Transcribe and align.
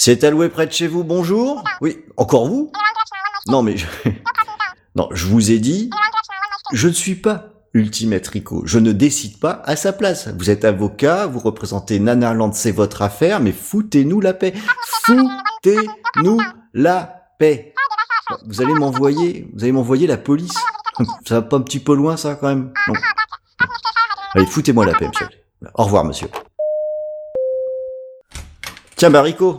C'est 0.00 0.22
alloué 0.22 0.48
près 0.48 0.68
de 0.68 0.72
chez 0.72 0.86
vous, 0.86 1.02
bonjour? 1.02 1.64
Oui, 1.80 2.04
encore 2.16 2.46
vous? 2.46 2.70
Non 3.48 3.62
mais... 3.62 3.76
Je... 3.76 3.86
Non, 4.94 5.08
je 5.12 5.26
vous 5.26 5.52
ai 5.52 5.58
dit, 5.58 5.90
je 6.72 6.88
ne 6.88 6.92
suis 6.92 7.14
pas 7.14 7.50
Ultimate 7.74 8.26
Rico. 8.26 8.62
Je 8.64 8.78
ne 8.78 8.90
décide 8.90 9.38
pas 9.38 9.62
à 9.64 9.76
sa 9.76 9.92
place. 9.92 10.28
Vous 10.28 10.50
êtes 10.50 10.64
avocat, 10.64 11.26
vous 11.26 11.38
représentez 11.38 12.00
Nanarland, 12.00 12.52
c'est 12.52 12.72
votre 12.72 13.02
affaire, 13.02 13.38
mais 13.38 13.52
foutez-nous 13.52 14.20
la 14.20 14.34
paix. 14.34 14.54
Foutez-nous 15.04 16.40
la 16.74 17.30
paix. 17.38 17.74
Vous 18.46 18.60
allez 18.60 18.74
m'envoyer, 18.74 19.48
vous 19.54 19.62
allez 19.62 19.72
m'envoyer 19.72 20.06
la 20.08 20.16
police. 20.16 20.56
Ça 21.26 21.36
va 21.36 21.42
pas 21.42 21.56
un 21.58 21.62
petit 21.62 21.80
peu 21.80 21.94
loin, 21.94 22.16
ça, 22.16 22.34
quand 22.34 22.48
même? 22.48 22.72
Allez, 24.34 24.46
foutez-moi 24.46 24.86
la 24.86 24.94
paix, 24.94 25.08
monsieur. 25.08 25.28
Au 25.74 25.84
revoir, 25.84 26.04
monsieur. 26.04 26.28
Tiens, 28.96 29.10
Barico. 29.10 29.54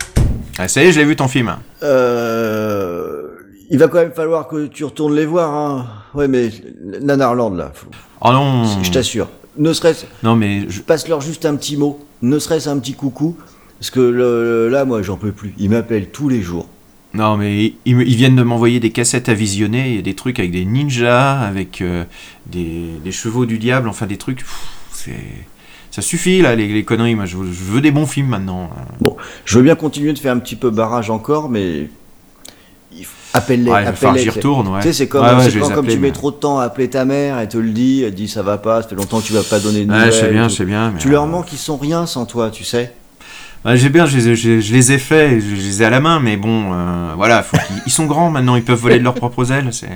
Ah, 0.62 0.68
ça 0.68 0.82
y 0.84 0.88
est, 0.88 0.92
je 0.92 0.98
l'ai 1.00 1.06
vu 1.06 1.16
ton 1.16 1.26
film. 1.26 1.56
Euh... 1.82 3.22
Il 3.70 3.78
va 3.78 3.88
quand 3.88 3.98
même 3.98 4.12
falloir 4.12 4.46
que 4.46 4.66
tu 4.66 4.84
retournes 4.84 5.14
les 5.14 5.24
voir, 5.24 5.54
hein. 5.54 5.86
Ouais, 6.12 6.28
mais 6.28 6.50
Nanarland, 7.00 7.54
là. 7.56 7.70
faut- 7.74 7.86
Oh 8.20 8.30
non. 8.32 8.82
Je 8.82 8.90
t'assure. 8.90 9.28
Ne 9.56 9.72
serait-ce... 9.72 10.04
Non 10.22 10.36
mais 10.36 10.66
je- 10.68 10.80
Passe-leur 10.82 11.20
juste 11.22 11.46
un 11.46 11.56
petit 11.56 11.76
mot. 11.78 11.98
Ne 12.20 12.38
serait-ce 12.38 12.68
un 12.68 12.78
petit 12.78 12.92
coucou. 12.92 13.36
Parce 13.78 13.90
que 13.90 14.00
le- 14.00 14.66
le- 14.66 14.68
là, 14.68 14.84
moi, 14.84 15.00
j'en 15.02 15.16
peux 15.16 15.32
plus. 15.32 15.54
Ils 15.56 15.70
m'appellent 15.70 16.10
tous 16.10 16.28
les 16.28 16.42
jours. 16.42 16.68
non 17.14 17.38
mais 17.38 17.72
ils, 17.86 17.96
viennent 18.16 18.36
de 18.36 18.42
m'envoyer 18.42 18.80
des 18.80 18.90
cassettes 18.90 19.28
à 19.30 19.34
visionner, 19.34 19.88
il 19.88 19.96
y 19.96 19.98
a 19.98 20.02
des 20.02 20.14
trucs 20.14 20.38
avec 20.38 20.50
des 20.52 20.64
ninjas, 20.66 21.40
avec 21.40 21.80
euh, 21.80 22.04
des, 22.46 22.84
des 23.02 23.12
chevaux 23.12 23.46
du 23.46 23.58
diable, 23.58 23.88
enfin 23.88 24.06
des 24.06 24.18
trucs. 24.18 24.44
C'est 24.92 25.12
ça 25.90 26.02
suffit 26.02 26.40
là 26.42 26.54
les, 26.54 26.68
les 26.68 26.84
conneries. 26.84 27.14
Moi 27.14 27.26
je 27.26 27.36
veux, 27.36 27.46
je 27.52 27.64
veux 27.64 27.80
des 27.80 27.90
bons 27.90 28.06
films 28.06 28.28
maintenant. 28.28 28.70
Bon, 29.00 29.16
je 29.44 29.56
veux 29.58 29.64
bien 29.64 29.74
continuer 29.74 30.12
de 30.12 30.18
faire 30.18 30.34
un 30.34 30.38
petit 30.38 30.56
peu 30.56 30.70
barrage 30.70 31.10
encore, 31.10 31.48
mais... 31.48 31.88
il 32.96 33.04
faut- 33.04 33.16
Appelle-les, 33.32 33.70
Ouais, 33.70 33.86
appelle-les. 33.86 34.22
j'y 34.22 34.30
retourne. 34.30 34.66
Ouais. 34.68 34.80
Tu 34.80 34.88
sais, 34.88 34.92
c'est 34.92 35.06
comme, 35.08 35.22
Ouais, 35.24 35.48
comme 35.72 35.86
tu 35.86 35.92
mets 35.94 36.08
mais- 36.08 36.12
trop 36.12 36.32
de 36.32 36.36
temps 36.36 36.58
à 36.58 36.64
appeler 36.64 36.90
ta 36.90 37.04
mère, 37.04 37.38
elle 37.38 37.48
te 37.48 37.58
le 37.58 37.70
dit, 37.70 38.02
elle 38.02 38.12
dit 38.14 38.26
ça 38.26 38.42
va 38.42 38.58
pas, 38.58 38.82
ça 38.82 38.88
fait 38.88 38.96
longtemps 38.96 39.20
que 39.20 39.26
tu 39.26 39.32
vas 39.32 39.44
pas 39.44 39.60
donner 39.60 39.84
de 39.84 39.92
nouvelles. 39.92 40.12
je 40.12 40.18
sais 40.18 40.30
bien, 40.30 40.48
je 40.48 40.56
sais 40.56 40.64
bien. 40.64 40.90
mais, 40.90 40.98
Tu 40.98 41.10
leur 41.10 41.22
euh, 41.22 41.26
manques, 41.28 41.52
ils 41.52 41.58
sont 41.58 41.76
rien 41.76 42.06
sans 42.06 42.26
toi, 42.26 42.50
tu 42.50 42.64
sais. 42.64 42.92
J'ai 43.66 43.90
bien, 43.90 44.06
je 44.06 44.16
les, 44.16 44.28
ai- 44.28 44.36
je, 44.36 44.60
je 44.60 44.72
les 44.72 44.92
ai 44.92 44.98
faits, 44.98 45.40
je, 45.40 45.50
je 45.50 45.54
les 45.60 45.82
ai 45.82 45.84
à 45.84 45.90
la 45.90 46.00
main, 46.00 46.18
mais 46.18 46.38
bon, 46.38 46.72
euh, 46.72 47.12
voilà, 47.14 47.42
faut 47.42 47.58
ils 47.86 47.92
sont 47.92 48.06
grands 48.06 48.30
maintenant, 48.30 48.56
ils 48.56 48.64
peuvent 48.64 48.78
voler 48.80 48.98
de 48.98 49.04
leurs 49.04 49.14
propres 49.14 49.52
ailes. 49.52 49.68
Je, 49.70 49.86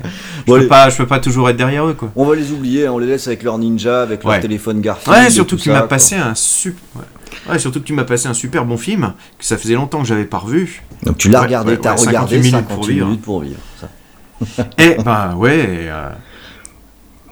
Bon, 0.45 0.59
peux 0.59 0.67
pas, 0.67 0.89
je 0.89 0.97
peux 0.97 1.07
pas 1.07 1.19
toujours 1.19 1.49
être 1.49 1.57
derrière 1.57 1.85
eux, 1.87 1.95
quoi. 1.95 2.11
On 2.15 2.25
va 2.25 2.35
les 2.35 2.51
oublier, 2.51 2.87
on 2.87 2.99
les 2.99 3.07
laisse 3.07 3.25
avec 3.27 3.41
leur 3.41 3.57
ninja, 3.57 4.03
avec 4.03 4.23
leur 4.23 4.33
Ouais. 4.33 4.39
téléphone 4.39 4.81
Garfield. 4.81 5.17
Ouais, 5.17 5.29
surtout 5.31 5.57
m'as 5.67 5.79
quoi. 5.79 5.87
passé 5.87 6.15
un 6.15 6.35
super. 6.35 6.79
Ouais. 6.95 7.51
Ouais, 7.53 7.59
surtout 7.59 7.79
que 7.79 7.85
tu 7.85 7.93
m'as 7.93 8.03
passé 8.03 8.27
un 8.27 8.33
super 8.35 8.65
bon 8.65 8.77
film 8.77 9.13
que 9.39 9.43
ça 9.45 9.57
faisait 9.57 9.73
longtemps 9.73 9.99
que 10.01 10.07
j'avais 10.07 10.25
pas 10.25 10.37
revu. 10.37 10.83
Donc 11.03 11.17
tu 11.17 11.29
l'as 11.29 11.41
regardé, 11.41 11.77
t'as 11.77 11.95
regardé 11.95 12.35
58 12.41 12.51
58 12.51 12.87
minutes 12.93 13.03
minutes 13.07 13.21
pour 13.21 13.33
pour 13.39 13.41
vivre. 13.41 13.57
vivre. 13.79 13.87
ça. 14.57 14.67
Et 14.77 14.95
ben 15.03 15.33
ouais. 15.35 15.65
euh, 15.89 16.09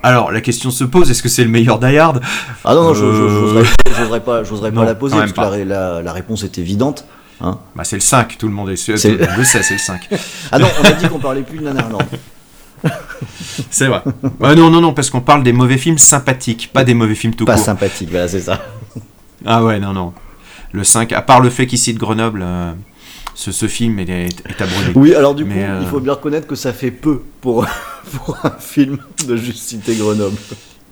Alors 0.04 0.32
la 0.32 0.42
question 0.42 0.70
se 0.70 0.84
pose 0.84 1.10
est-ce 1.10 1.24
que 1.24 1.30
c'est 1.30 1.44
le 1.44 1.50
meilleur 1.50 1.80
Die 1.80 1.98
Hard? 1.98 2.22
Ah 2.66 2.76
non, 2.76 2.84
non, 2.84 2.90
Euh, 2.94 3.64
j'oserais 3.98 4.20
pas, 4.20 4.44
pas 4.44 4.86
la 4.86 4.96
poser 4.96 5.16
parce 5.16 5.32
même 5.32 5.34
que 5.34 5.42
la, 5.42 5.66
la- 5.66 6.02
la 6.02 6.14
réponse 6.14 6.44
est 6.44 6.58
évidente. 6.58 7.06
Hein. 7.42 7.58
Bah 7.76 7.84
c'est 7.84 7.96
le 7.96 8.02
5, 8.02 8.38
tout 8.38 8.48
le 8.48 8.54
monde 8.54 8.70
est 8.70 8.76
Tout 8.86 8.92
le 8.92 9.18
monde 9.18 9.28
le 9.38 9.44
sait, 9.44 9.64
c'est 9.64 9.74
le 9.74 9.80
5. 9.80 10.10
Ah 10.52 10.60
non, 10.60 10.68
on 10.82 10.86
a 10.86 10.92
dit 10.92 11.08
qu'on 11.08 11.20
parlait 11.20 11.42
plus 11.42 11.58
de 11.60 11.64
Nanarland. 11.64 12.02
C'est 13.70 13.88
vrai. 13.88 14.02
Ouais, 14.42 14.56
non, 14.56 14.70
non, 14.70 14.82
non, 14.82 14.94
parce 14.94 15.10
qu'on 15.10 15.22
parle 15.22 15.42
des 15.44 15.54
mauvais 15.54 15.78
films 15.78 15.98
sympathiques, 15.98 16.70
pas 16.74 16.84
des 16.84 16.94
mauvais 16.94 17.16
films 17.16 17.34
tout 17.34 17.46
Pas 17.46 17.56
court. 17.56 17.64
sympathique, 17.64 18.10
voilà, 18.12 18.28
c'est 18.28 18.42
ça. 18.42 18.60
Ah 19.46 19.64
ouais, 19.64 19.80
non, 19.80 19.94
non. 19.94 20.14
Le 20.74 20.84
5, 20.84 21.14
à 21.14 21.22
part 21.22 21.40
le 21.40 21.50
fait 21.50 21.66
qu'il 21.66 21.78
cite 21.80 21.98
Grenoble, 21.98 22.42
euh, 22.44 22.72
ce, 23.36 23.52
ce 23.54 23.68
film 23.68 24.00
est, 24.00 24.10
est, 24.10 24.26
est 24.50 24.62
à 24.62 24.66
brûler. 24.66 24.92
Oui, 24.96 25.16
alors 25.16 25.34
du 25.34 25.46
coup, 25.46 25.52
Mais, 25.56 25.64
euh, 25.64 25.80
il 25.82 25.88
faut 25.88 26.02
bien 26.02 26.14
reconnaître 26.14 26.46
que 26.48 26.56
ça 26.56 26.74
fait 26.74 26.92
peu 26.92 27.22
pour, 27.42 27.66
pour 28.12 28.38
un 28.44 28.58
film 28.60 28.98
de 29.28 29.36
juste 29.36 29.60
citer 29.60 29.96
Grenoble. 29.96 30.38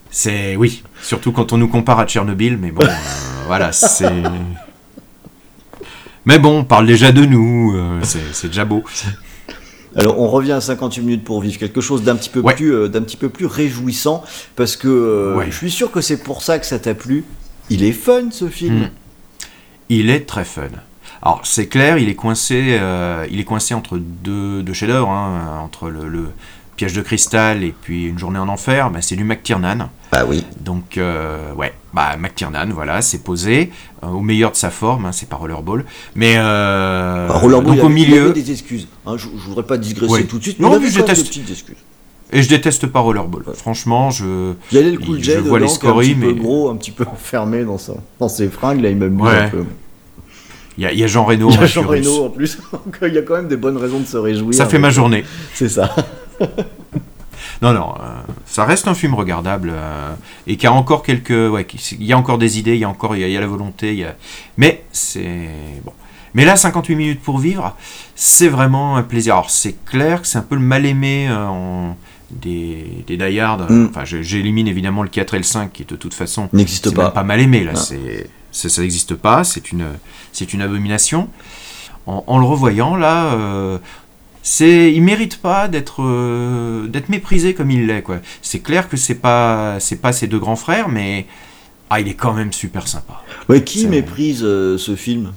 C'est 0.09 0.55
oui, 0.55 0.83
surtout 1.01 1.31
quand 1.31 1.53
on 1.53 1.57
nous 1.57 1.67
compare 1.69 1.99
à 1.99 2.05
Tchernobyl, 2.05 2.57
mais 2.57 2.71
bon, 2.71 2.83
euh, 2.83 2.89
voilà, 3.47 3.71
c'est. 3.71 4.11
Mais 6.25 6.37
bon, 6.37 6.59
on 6.59 6.63
parle 6.63 6.85
déjà 6.85 7.11
de 7.11 7.25
nous, 7.25 7.73
euh, 7.75 7.99
c'est 8.33 8.47
déjà 8.47 8.65
beau. 8.65 8.83
Alors 9.95 10.19
on 10.19 10.29
revient 10.29 10.53
à 10.53 10.61
58 10.61 11.01
minutes 11.01 11.23
pour 11.25 11.41
vivre 11.41 11.57
quelque 11.57 11.81
chose 11.81 12.03
d'un 12.03 12.15
petit 12.15 12.29
peu 12.29 12.39
Ouais. 12.39 12.55
plus 12.55 12.73
euh, 12.73 12.87
d'un 12.87 13.01
petit 13.01 13.17
peu 13.17 13.27
plus 13.27 13.45
réjouissant 13.45 14.23
parce 14.55 14.77
que 14.77 15.35
Ouais. 15.35 15.47
je 15.51 15.55
suis 15.57 15.71
sûr 15.71 15.91
que 15.91 15.99
c'est 15.99 16.23
pour 16.23 16.43
ça 16.43 16.59
que 16.59 16.65
ça 16.65 16.79
t'a 16.79 16.93
plu. 16.93 17.25
Il 17.69 17.83
est 17.83 17.91
fun 17.91 18.31
ce 18.31 18.47
film. 18.47 18.83
Mm. 18.83 18.89
Il 19.89 20.09
est 20.09 20.25
très 20.25 20.45
fun. 20.45 20.69
Alors 21.21 21.41
c'est 21.43 21.67
clair, 21.67 21.97
il 21.97 22.07
est 22.07 22.15
coincé, 22.15 22.77
euh, 22.79 23.25
il 23.29 23.39
est 23.41 23.43
coincé 23.43 23.73
entre 23.73 23.97
deux, 23.97 24.63
deux 24.63 24.71
chefs-d'œuvre, 24.73 25.09
hein, 25.09 25.59
entre 25.61 25.89
le, 25.89 26.07
le 26.07 26.27
piège 26.75 26.93
de 26.93 27.01
cristal 27.01 27.63
et 27.63 27.73
puis 27.79 28.05
une 28.07 28.17
journée 28.19 28.39
en 28.39 28.47
enfer. 28.49 28.89
Bah, 28.91 28.99
c'est 29.01 29.15
du 29.15 29.23
McTiernan. 29.23 29.89
Bah 30.11 30.25
oui. 30.27 30.43
Donc, 30.59 30.97
euh, 30.97 31.53
ouais, 31.53 31.73
bah, 31.93 32.17
McTiernan, 32.19 32.67
voilà, 32.73 33.01
c'est 33.01 33.23
posé 33.23 33.71
euh, 34.03 34.07
au 34.07 34.21
meilleur 34.21 34.51
de 34.51 34.55
sa 34.57 34.69
forme, 34.69 35.05
hein, 35.05 35.11
c'est 35.11 35.29
pas 35.29 35.37
Rollerball. 35.37 35.85
Mais 36.15 36.33
euh, 36.37 37.27
Bah, 37.27 37.35
Rollerball, 37.35 37.77
donc 37.77 37.77
il 37.77 37.85
au 37.85 37.89
il 37.89 37.93
milieu, 37.93 38.33
des 38.33 38.51
excuses. 38.51 38.87
hein, 39.05 39.15
je, 39.17 39.27
je 39.27 39.47
voudrais 39.47 39.63
pas 39.63 39.77
digresser 39.77 40.11
Ouais. 40.13 40.23
tout 40.23 40.37
de 40.37 40.43
suite, 40.43 40.59
Non, 40.59 40.69
mais 40.69 40.75
il 40.75 40.77
avait 40.83 40.89
je 40.91 40.97
déteste. 40.99 41.21
des 41.23 41.27
petites 41.29 41.49
excuses. 41.51 41.77
et 42.33 42.41
je 42.41 42.49
déteste 42.49 42.87
pas 42.87 42.99
Rollerball. 42.99 43.43
Franchement, 43.53 44.09
je. 44.09 44.53
Il 44.71 44.77
y 44.77 44.81
avait 44.81 44.91
le 44.91 44.97
cool 44.97 45.19
Je 45.19 45.23
J 45.23 45.31
vois 45.37 45.37
les 45.37 45.43
dedans, 45.43 45.57
est 45.59 45.63
un 45.63 45.67
scories, 45.73 46.07
petit 46.15 46.19
peu 46.19 46.33
mais- 46.33 46.39
gros, 46.41 46.69
un 46.69 46.75
petit 46.75 46.91
peu 46.91 47.05
enfermé 47.09 47.63
dans, 47.63 47.77
sa, 47.77 47.93
dans 48.19 48.27
ses 48.29 48.49
fringues, 48.49 48.81
là 48.81 48.89
il 48.89 48.97
m'aime 48.97 49.19
Ouais. 49.21 49.29
un 49.37 49.49
peu. 49.49 49.63
Il 50.77 50.83
y, 50.83 50.87
a- 50.87 50.91
il 50.93 50.99
y 50.99 51.03
a 51.03 51.07
Jean 51.07 51.23
Reno. 51.25 51.49
Il 51.51 51.55
y 51.55 51.63
a 51.63 51.65
Jean. 51.65 51.83
Reno 51.87 52.25
en 52.25 52.29
plus, 52.29 52.57
il 53.07 53.13
y 53.13 53.17
a 53.17 53.21
quand 53.21 53.35
même 53.35 53.47
des 53.47 53.57
bonnes 53.57 53.77
raisons 53.77 53.99
de 53.99 54.05
se 54.05 54.17
réjouir. 54.17 54.53
Ça 54.53 54.65
fait 54.65 54.79
ma 54.79 54.89
journée. 54.89 55.23
C'est 55.53 55.69
ça. 55.69 55.93
Non, 57.61 57.73
non, 57.73 57.93
euh, 57.99 58.21
ça 58.45 58.65
reste 58.65 58.87
un 58.87 58.93
film 58.95 59.13
regardable 59.13 59.71
euh, 59.73 60.13
et 60.47 60.57
qui 60.57 60.65
a 60.67 60.73
encore 60.73 61.03
quelques. 61.03 61.29
Ouais, 61.29 61.65
il 61.99 62.03
y 62.05 62.13
a 62.13 62.17
encore 62.17 62.37
des 62.39 62.57
idées, 62.59 62.73
il 62.73 62.79
y 62.79 62.83
a 62.83 62.89
encore 62.89 63.15
il 63.15 63.21
y 63.21 63.23
a, 63.23 63.27
il 63.27 63.33
y 63.33 63.37
a 63.37 63.41
la 63.41 63.47
volonté, 63.47 63.93
il 63.93 63.99
y 63.99 64.03
a... 64.03 64.15
mais 64.57 64.83
c'est. 64.91 65.49
Bon. 65.83 65.93
Mais 66.33 66.45
là, 66.45 66.55
58 66.55 66.95
minutes 66.95 67.21
pour 67.21 67.37
vivre, 67.39 67.75
c'est 68.15 68.47
vraiment 68.47 68.95
un 68.95 69.03
plaisir. 69.03 69.33
Alors, 69.35 69.49
c'est 69.49 69.75
clair 69.85 70.21
que 70.21 70.27
c'est 70.27 70.37
un 70.37 70.43
peu 70.43 70.55
le 70.55 70.61
mal-aimé 70.61 71.27
euh, 71.29 71.45
en- 71.47 71.97
des, 72.31 73.03
des 73.05 73.17
Die. 73.17 73.39
Mm. 73.41 73.87
Enfin, 73.89 74.05
j'élimine 74.05 74.67
évidemment 74.67 75.03
le 75.03 75.09
4 75.09 75.33
et 75.33 75.37
le 75.37 75.43
5 75.43 75.71
qui, 75.73 75.83
de 75.85 75.95
toute 75.95 76.13
façon, 76.13 76.47
N'existe 76.53 76.93
pas. 76.95 77.11
pas 77.11 77.23
mal 77.23 77.41
aimé 77.41 77.63
là. 77.63 77.75
C'est- 77.75 78.29
ça 78.51 78.81
n'existe 78.81 79.15
pas. 79.15 79.43
C'est 79.43 79.71
une, 79.71 79.85
c'est 80.31 80.53
une 80.53 80.61
abomination. 80.61 81.27
En, 82.07 82.23
en 82.25 82.39
le 82.39 82.45
revoyant 82.45 82.95
là, 82.95 83.33
euh, 83.33 83.77
c'est, 84.43 84.91
il 84.93 85.03
mérite 85.03 85.37
pas 85.37 85.67
d'être, 85.67 86.03
euh, 86.03 86.87
d'être 86.87 87.09
méprisé 87.09 87.53
comme 87.53 87.71
il 87.71 87.87
l'est 87.87 88.01
quoi. 88.01 88.19
C'est 88.41 88.59
clair 88.59 88.89
que 88.89 88.97
c'est 88.97 89.15
pas, 89.15 89.79
c'est 89.79 90.01
pas 90.01 90.11
ses 90.13 90.27
deux 90.27 90.39
grands 90.39 90.55
frères, 90.55 90.89
mais 90.89 91.25
ah, 91.89 91.99
il 91.99 92.07
est 92.07 92.15
quand 92.15 92.33
même 92.33 92.53
super 92.53 92.87
sympa. 92.87 93.21
Ouais, 93.49 93.63
qui 93.63 93.87
méprise 93.87 94.43
euh, 94.43 94.77
ce 94.77 94.95
film? 94.95 95.33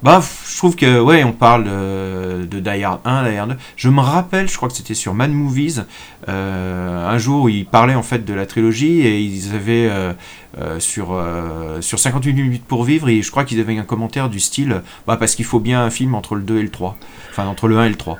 Bah, 0.00 0.22
je 0.22 0.56
trouve 0.56 0.76
que, 0.76 1.00
ouais, 1.00 1.24
on 1.24 1.32
parle 1.32 1.64
de, 1.64 2.46
de 2.46 2.60
Die 2.60 2.84
Hard 2.84 3.00
1, 3.04 3.30
Die 3.30 3.36
Hard 3.36 3.50
2. 3.50 3.56
Je 3.74 3.88
me 3.88 4.00
rappelle, 4.00 4.48
je 4.48 4.56
crois 4.56 4.68
que 4.68 4.74
c'était 4.74 4.94
sur 4.94 5.12
Mad 5.12 5.32
Movies, 5.32 5.82
euh, 6.28 7.08
un 7.08 7.18
jour 7.18 7.44
où 7.44 7.48
ils 7.48 7.66
parlaient 7.66 7.96
en 7.96 8.04
fait 8.04 8.24
de 8.24 8.32
la 8.32 8.46
trilogie 8.46 9.00
et 9.00 9.20
ils 9.20 9.56
avaient 9.56 9.88
euh, 9.90 10.12
euh, 10.58 10.78
sur, 10.78 11.08
euh, 11.12 11.80
sur 11.80 11.98
58 11.98 12.32
minutes 12.32 12.64
pour 12.64 12.84
vivre, 12.84 13.08
et 13.08 13.22
je 13.22 13.30
crois 13.32 13.44
qu'ils 13.44 13.58
avaient 13.58 13.76
un 13.76 13.82
commentaire 13.82 14.30
du 14.30 14.38
style, 14.38 14.82
bah, 15.04 15.16
parce 15.16 15.34
qu'il 15.34 15.44
faut 15.44 15.60
bien 15.60 15.82
un 15.82 15.90
film 15.90 16.14
entre 16.14 16.36
le 16.36 16.42
2 16.42 16.58
et 16.58 16.62
le 16.62 16.70
3. 16.70 16.96
Enfin, 17.30 17.46
entre 17.46 17.66
le 17.66 17.78
1 17.78 17.86
et 17.86 17.88
le 17.88 17.96
3. 17.96 18.18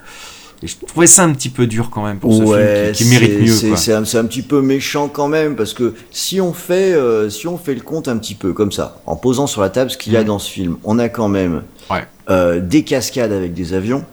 Et 0.62 0.66
je 0.66 0.76
trouvais 0.86 1.06
ça 1.06 1.22
un 1.24 1.32
petit 1.34 1.50
peu 1.50 1.66
dur 1.68 1.88
quand 1.90 2.04
même 2.04 2.18
pour 2.18 2.34
ce 2.34 2.42
film 2.42 2.92
qui, 2.92 3.04
qui 3.04 3.10
mérite 3.10 3.40
mieux. 3.40 3.76
c'est- 3.76 3.92
un, 3.92 4.02
petit 4.24 4.42
peu 4.42 4.60
méchant 4.60 5.06
quand 5.08 5.28
même 5.28 5.54
parce 5.54 5.72
que 5.72 5.94
si 6.10 6.40
on 6.40 6.52
fait 6.52 6.92
euh, 6.94 7.30
si 7.30 7.46
on 7.46 7.56
fait 7.56 7.74
le 7.74 7.80
compte 7.80 8.08
un 8.08 8.16
petit 8.18 8.34
peu 8.34 8.52
comme 8.52 8.72
ça, 8.72 9.00
en 9.06 9.14
posant 9.14 9.46
sur 9.46 9.60
la 9.60 9.70
table 9.70 9.90
ce 9.90 9.96
qu'il 9.96 10.12
y 10.12 10.16
a 10.16 10.20
Mhm. 10.22 10.26
dans 10.26 10.38
ce 10.40 10.50
film, 10.50 10.76
on 10.82 10.98
a 10.98 11.08
quand 11.08 11.28
même 11.28 11.62
Ouais. 11.90 12.04
euh, 12.28 12.60
des 12.60 12.82
cascades 12.82 13.30
avec 13.32 13.54
des 13.54 13.72
avions. 13.72 14.04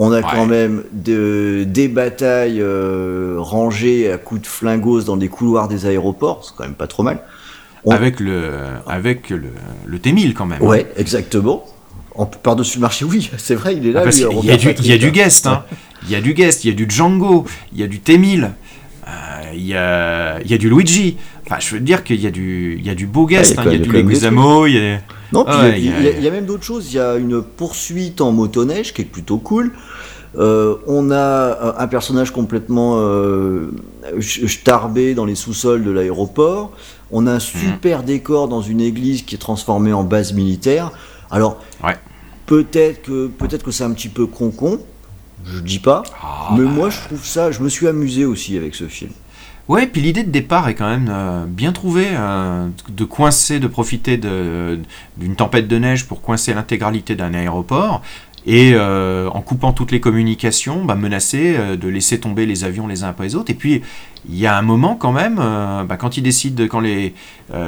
On 0.00 0.12
a 0.12 0.22
quand 0.22 0.46
même 0.46 0.84
de, 0.92 1.64
des 1.66 1.88
batailles 1.88 2.60
euh, 2.60 3.34
rangées 3.38 4.12
à 4.12 4.16
coups 4.16 4.42
de 4.42 4.46
flingos 4.46 5.02
dans 5.02 5.16
des 5.16 5.26
couloirs 5.26 5.66
des 5.66 5.86
aéroports, 5.86 6.44
c'est 6.44 6.52
quand 6.56 6.62
même 6.62 6.74
pas 6.76 6.86
trop 6.86 7.02
mal. 7.02 7.18
on- 7.84 7.90
Avec 7.90 8.20
le, 8.20 8.50
avec 8.86 9.30
le, 9.30 9.42
le 9.86 9.98
T-1000 9.98 10.34
quand 10.34 10.46
même. 10.46 10.62
Ouais, 10.62 10.86
exactement. 10.96 11.64
Par-dessus 12.26 12.78
le 12.78 12.82
marché, 12.82 13.04
oui, 13.04 13.30
c'est 13.36 13.54
vrai, 13.54 13.76
il 13.76 13.86
est 13.86 13.92
là. 13.92 14.00
Ah, 14.00 14.04
parce 14.04 14.16
lui, 14.20 14.26
qu'il 14.28 14.44
y 14.44 14.50
a 14.50 14.56
Robert 14.56 14.74
du, 14.74 14.80
il 14.82 14.86
y 14.86 14.92
a 14.92 14.98
du 14.98 15.10
guest, 15.10 15.46
hein. 15.46 15.64
il 16.04 16.10
y 16.10 16.14
a 16.16 16.20
du 16.20 16.34
guest, 16.34 16.64
il 16.64 16.68
y 16.68 16.70
a 16.72 16.74
du 16.74 16.86
Django, 16.88 17.44
il 17.72 17.80
y 17.80 17.82
a 17.82 17.86
du 17.86 18.00
T-1000, 18.00 18.44
euh, 18.44 19.10
il, 19.54 19.66
y 19.66 19.74
a, 19.74 20.40
il 20.40 20.50
y 20.50 20.54
a 20.54 20.58
du 20.58 20.68
Luigi. 20.68 21.16
Enfin, 21.46 21.60
je 21.60 21.74
veux 21.74 21.80
dire 21.80 22.04
qu'il 22.04 22.20
y 22.20 22.26
a 22.26 22.30
du, 22.30 22.76
il 22.78 22.86
y 22.86 22.90
a 22.90 22.94
du 22.94 23.06
beau 23.06 23.26
guest, 23.26 23.54
Ah, 23.56 23.62
il 23.66 23.66
y 23.66 23.68
a 23.68 23.70
hein. 23.70 23.74
il 23.74 23.78
y 23.78 23.82
a, 23.82 23.86
quand 23.86 23.92
du 23.92 24.02
Leguizamo, 24.04 24.66
il 24.66 24.74
y 24.74 24.78
a... 24.78 25.00
Non, 25.32 25.44
Ah 25.46 25.68
il 25.76 25.84
y, 25.84 25.92
il 26.18 26.24
y 26.24 26.30
même 26.30 26.46
d'autres 26.46 26.64
choses. 26.64 26.92
Il 26.92 26.96
y 26.96 27.00
a 27.00 27.16
une 27.16 27.42
poursuite 27.42 28.20
en 28.20 28.32
motoneige 28.32 28.92
qui 28.92 29.02
est 29.02 29.06
plutôt 29.06 29.38
cool. 29.38 29.72
Euh, 30.36 30.76
on 30.86 31.10
a 31.10 31.74
un- 31.78 31.86
personnage 31.86 32.32
complètement 32.32 32.96
euh, 32.98 33.70
starbé 34.20 35.14
dans 35.14 35.24
les 35.24 35.34
sous-sols 35.34 35.84
de 35.84 35.90
l'aéroport. 35.90 36.72
On 37.10 37.26
a 37.26 37.32
un 37.32 37.38
super 37.40 38.02
décor 38.02 38.48
dans 38.48 38.60
une 38.60 38.80
église 38.80 39.22
qui 39.22 39.34
est 39.34 39.38
transformée 39.38 39.92
en 39.92 40.04
base 40.04 40.34
militaire. 40.34 40.90
Alors, 41.30 41.58
Ouais. 41.84 41.96
peut-être 42.46 43.02
que 43.02 43.26
peut-être 43.28 43.62
que 43.64 43.70
c'est 43.70 43.84
un 43.84 43.92
petit 43.92 44.08
peu 44.08 44.26
con-con, 44.26 44.80
je 45.44 45.60
dis 45.60 45.78
pas, 45.78 46.02
Ah, 46.22 46.50
mais 46.56 46.64
bah, 46.64 46.70
moi 46.70 46.90
je 46.90 47.00
trouve 47.00 47.24
ça, 47.24 47.50
je 47.50 47.60
me 47.60 47.68
suis 47.68 47.86
amusé 47.88 48.24
aussi 48.24 48.56
avec 48.56 48.74
ce 48.74 48.84
film. 48.88 49.10
Ouais, 49.68 49.86
puis 49.86 50.00
l'idée 50.00 50.24
de 50.24 50.30
départ 50.30 50.66
est 50.70 50.74
quand 50.74 50.88
même 50.88 51.10
euh, 51.10 51.44
bien 51.46 51.72
trouvée, 51.72 52.08
euh, 52.12 52.68
de 52.88 53.04
coincer, 53.04 53.60
de 53.60 53.66
profiter 53.66 54.16
d'une 54.16 55.36
tempête 55.36 55.68
de 55.68 55.76
neige 55.76 56.06
pour 56.06 56.22
coincer 56.22 56.54
l'intégralité 56.54 57.16
d'un 57.16 57.34
aéroport, 57.34 58.00
et 58.46 58.72
euh, 58.74 59.28
en 59.30 59.40
coupant 59.40 59.72
toutes 59.72 59.90
les 59.92 60.00
communications, 60.00 60.84
bah, 60.84 60.94
menacer 60.94 61.54
euh, 61.56 61.76
de 61.76 61.88
laisser 61.88 62.18
tomber 62.20 62.46
les 62.46 62.64
avions 62.64 62.86
les 62.86 63.04
uns 63.04 63.08
après 63.08 63.24
les 63.24 63.34
autres. 63.34 63.50
Et 63.50 63.54
puis, 63.54 63.82
il 64.28 64.36
y 64.38 64.46
a 64.46 64.56
un 64.56 64.62
moment 64.62 64.94
quand 64.96 65.12
même, 65.12 65.38
euh, 65.40 65.84
bah, 65.84 65.96
quand 65.96 66.16
ils 66.16 66.22
décident, 66.22 66.64
quand 66.64 66.80
les, 66.80 67.14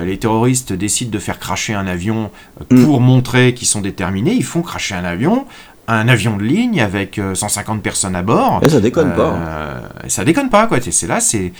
les 0.04 0.18
terroristes 0.18 0.72
décident 0.72 1.10
de 1.10 1.18
faire 1.18 1.38
cracher 1.38 1.74
un 1.74 1.86
avion 1.86 2.30
Mm. 2.70 2.84
pour 2.84 3.00
montrer 3.00 3.54
qu'ils 3.54 3.66
sont 3.68 3.80
déterminés, 3.80 4.32
ils 4.34 4.44
font 4.44 4.62
cracher 4.62 4.94
un 4.94 5.04
avion, 5.04 5.46
un 5.88 6.06
avion 6.08 6.36
de 6.36 6.44
ligne 6.44 6.80
avec 6.80 7.18
euh, 7.18 7.34
150 7.34 7.82
personnes 7.82 8.14
à 8.14 8.22
bord. 8.22 8.60
Et 8.62 8.68
ça 8.68 8.80
déconne 8.80 9.12
pas. 9.14 9.30
hein. 9.34 10.08
Ça 10.08 10.24
déconne 10.24 10.50
pas, 10.50 10.66
quoi. 10.66 10.78
C'est 10.80 11.06
là, 11.06 11.20
c'est. 11.20 11.52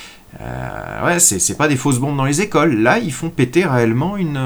ouais, 1.05 1.19
c'est 1.19 1.57
pas 1.57 1.67
des 1.69 1.77
fausses 1.77 1.99
bombes 1.99 2.17
dans 2.17 2.25
les 2.27 2.41
écoles. 2.41 2.77
Là, 2.81 2.99
ils 2.99 3.13
font 3.13 3.29
péter 3.31 3.65
réellement 3.67 4.17
une. 4.17 4.39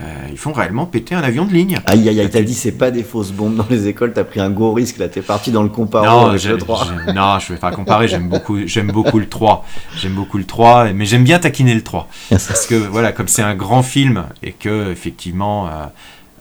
Euh, 0.00 0.02
ils 0.30 0.38
font 0.38 0.52
réellement 0.52 0.86
péter 0.86 1.14
un 1.14 1.20
avion 1.22 1.44
de 1.44 1.52
ligne. 1.52 1.78
Aïe 1.86 2.08
aïe 2.08 2.18
aïe, 2.20 2.30
t'as 2.30 2.40
dit 2.42 2.54
c'est 2.54 2.72
pas 2.72 2.90
des 2.90 3.02
fausses 3.02 3.30
bombes 3.32 3.56
dans 3.56 3.66
les 3.68 3.88
écoles, 3.88 4.12
t'as 4.14 4.24
pris 4.24 4.40
un 4.40 4.48
gros 4.50 4.72
risque 4.72 4.96
là, 4.98 5.08
t'es 5.08 5.20
parti 5.20 5.50
dans 5.50 5.62
le 5.62 5.68
comparo 5.68 6.06
non, 6.06 6.26
avec 6.28 6.42
le 6.44 6.56
3. 6.56 6.88
j'ai- 7.06 7.12
non, 7.12 7.38
je 7.38 7.52
vais 7.52 7.58
pas 7.58 7.72
comparer. 7.72 8.08
J'aime 8.08 8.28
beaucoup, 8.28 8.58
j'aime 8.66 8.90
beaucoup 8.90 9.18
le 9.18 9.28
3. 9.28 9.66
J'aime 9.96 10.14
beaucoup 10.14 10.38
le 10.38 10.44
3, 10.44 10.92
mais 10.94 11.04
j'aime 11.04 11.24
bien 11.24 11.38
taquiner 11.38 11.74
le 11.74 11.82
3. 11.82 12.08
Parce 12.30 12.66
que 12.66 12.74
voilà, 12.74 13.12
comme 13.12 13.28
c'est 13.28 13.42
un 13.42 13.54
grand 13.54 13.82
film 13.82 14.24
et 14.42 14.52
que 14.52 14.90
effectivement 14.90 15.66
euh, 15.68 15.70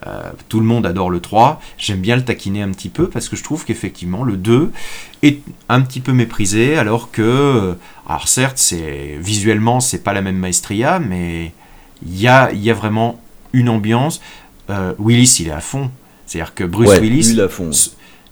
euh, 0.08 0.32
tout 0.48 0.60
le 0.62 0.66
monde 0.66 0.86
adore 0.86 1.10
le 1.10 1.20
3, 1.20 1.60
j'aime 1.78 2.00
bien 2.00 2.16
le 2.16 2.24
taquiner 2.24 2.62
un 2.62 2.70
petit 2.72 2.90
peu 2.90 3.08
parce 3.10 3.28
que 3.30 3.36
je 3.36 3.44
trouve 3.44 3.66
qu'effectivement 3.66 4.24
le 4.24 4.36
2 4.38 4.72
est 5.22 5.42
un 5.70 5.82
petit 5.82 6.00
peu 6.00 6.12
méprisé 6.14 6.78
alors 6.78 7.12
que 7.12 7.76
alors 8.10 8.28
certes 8.28 8.58
c'est 8.58 9.18
visuellement 9.20 9.80
c'est 9.80 10.00
pas 10.04 10.14
la 10.14 10.24
même 10.24 10.38
maestria 10.38 10.98
mais 10.98 11.52
il 12.04 12.20
y 12.20 12.28
a, 12.28 12.52
il 12.52 12.64
y 12.64 12.72
a 12.72 12.74
vraiment 12.74 13.20
une 13.54 13.70
ambiance 13.70 14.22
Euh, 14.70 14.94
Willis 15.00 15.38
il 15.42 15.48
est 15.48 15.52
à 15.52 15.60
fond 15.60 15.90
c'est-à-dire 16.26 16.54
que 16.54 16.64
Bruce 16.64 16.88
ouais, 16.90 17.00
Willis 17.00 17.36
fond. 17.50 17.72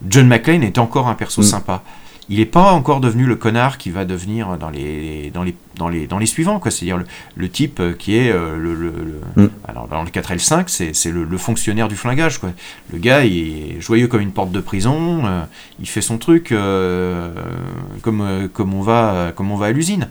John 0.08 0.28
McClane 0.28 0.64
est 0.64 0.78
encore 0.78 1.08
un 1.10 1.16
perso 1.16 1.42
Mm. 1.42 1.46
sympa. 1.46 1.84
Il 2.30 2.38
n'est 2.38 2.46
pas 2.46 2.72
encore 2.74 3.02
devenu 3.02 3.26
le 3.26 3.36
connard 3.36 3.78
qui 3.80 3.90
va 3.90 4.06
devenir 4.06 4.58
dans 4.60 4.70
les, 4.70 5.32
dans 5.34 5.42
les, 5.44 5.56
dans 5.76 5.90
les, 5.90 6.06
dans 6.08 6.20
les 6.20 6.28
suivants. 6.28 6.62
C'est-à-dire 6.64 6.98
le, 6.98 7.06
le 7.36 7.50
type 7.50 7.80
euh, 7.80 7.94
qui 7.98 8.16
est 8.16 8.32
euh, 8.32 8.56
le. 8.56 8.74
le- 8.76 8.92
le- 9.36 9.44
Mm. 9.44 9.50
Alors 9.68 9.88
dans 9.90 10.04
le 10.04 10.10
4 10.12 10.32
et 10.32 10.34
le 10.36 10.40
5, 10.40 10.70
c'est 10.70 10.94
c'est 10.96 11.12
le, 11.12 11.38
fonctionnaire 11.38 11.88
du 11.90 11.96
flingage. 11.98 12.38
Quoi. 12.38 12.52
Le 12.94 13.00
gars, 13.00 13.26
il 13.26 13.76
est 13.78 13.82
joyeux 13.82 14.08
comme 14.08 14.22
une 14.22 14.32
porte 14.32 14.52
de 14.52 14.62
prison. 14.62 15.26
euh, 15.26 15.42
il 15.82 15.88
fait 15.90 16.02
son 16.02 16.18
truc 16.20 16.52
euh, 16.54 17.34
comme, 18.02 18.48
comme, 18.54 18.74
on 18.76 18.82
va, 18.82 19.34
comme 19.36 19.52
on 19.52 19.58
va 19.58 19.66
à 19.66 19.72
l'usine. 19.72 20.08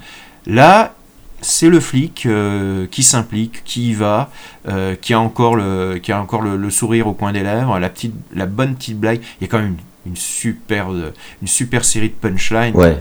Là, 0.46 0.94
c'est 1.40 1.69
le 1.69 1.81
flic 1.81 2.26
euh, 2.26 2.87
qui 2.90 3.02
s'implique, 3.02 3.62
qui 3.64 3.90
y 3.90 3.94
va, 3.94 4.31
euh, 4.69 4.94
qui 5.00 5.14
a 5.14 5.20
encore, 5.20 5.56
le, 5.56 5.99
qui 6.02 6.12
a 6.12 6.20
encore 6.20 6.43
le, 6.43 6.56
le 6.56 6.70
sourire 6.70 7.06
au 7.06 7.12
coin 7.12 7.32
des 7.32 7.43
lèvres, 7.43 7.79
la, 7.79 7.88
petite, 7.88 8.14
la 8.35 8.46
bonne 8.46 8.75
petite 8.75 8.99
blague. 8.99 9.20
Il 9.40 9.44
y 9.44 9.46
a 9.46 9.49
quand 9.49 9.58
même 9.58 9.76
une, 10.05 10.12
une 10.12 10.17
super, 10.17 10.93
euh, 10.93 11.12
une 11.40 11.49
super 11.49 11.85
série 11.85 12.08
de 12.08 12.14
punchlines. 12.14 12.75
Ouais. 12.75 12.96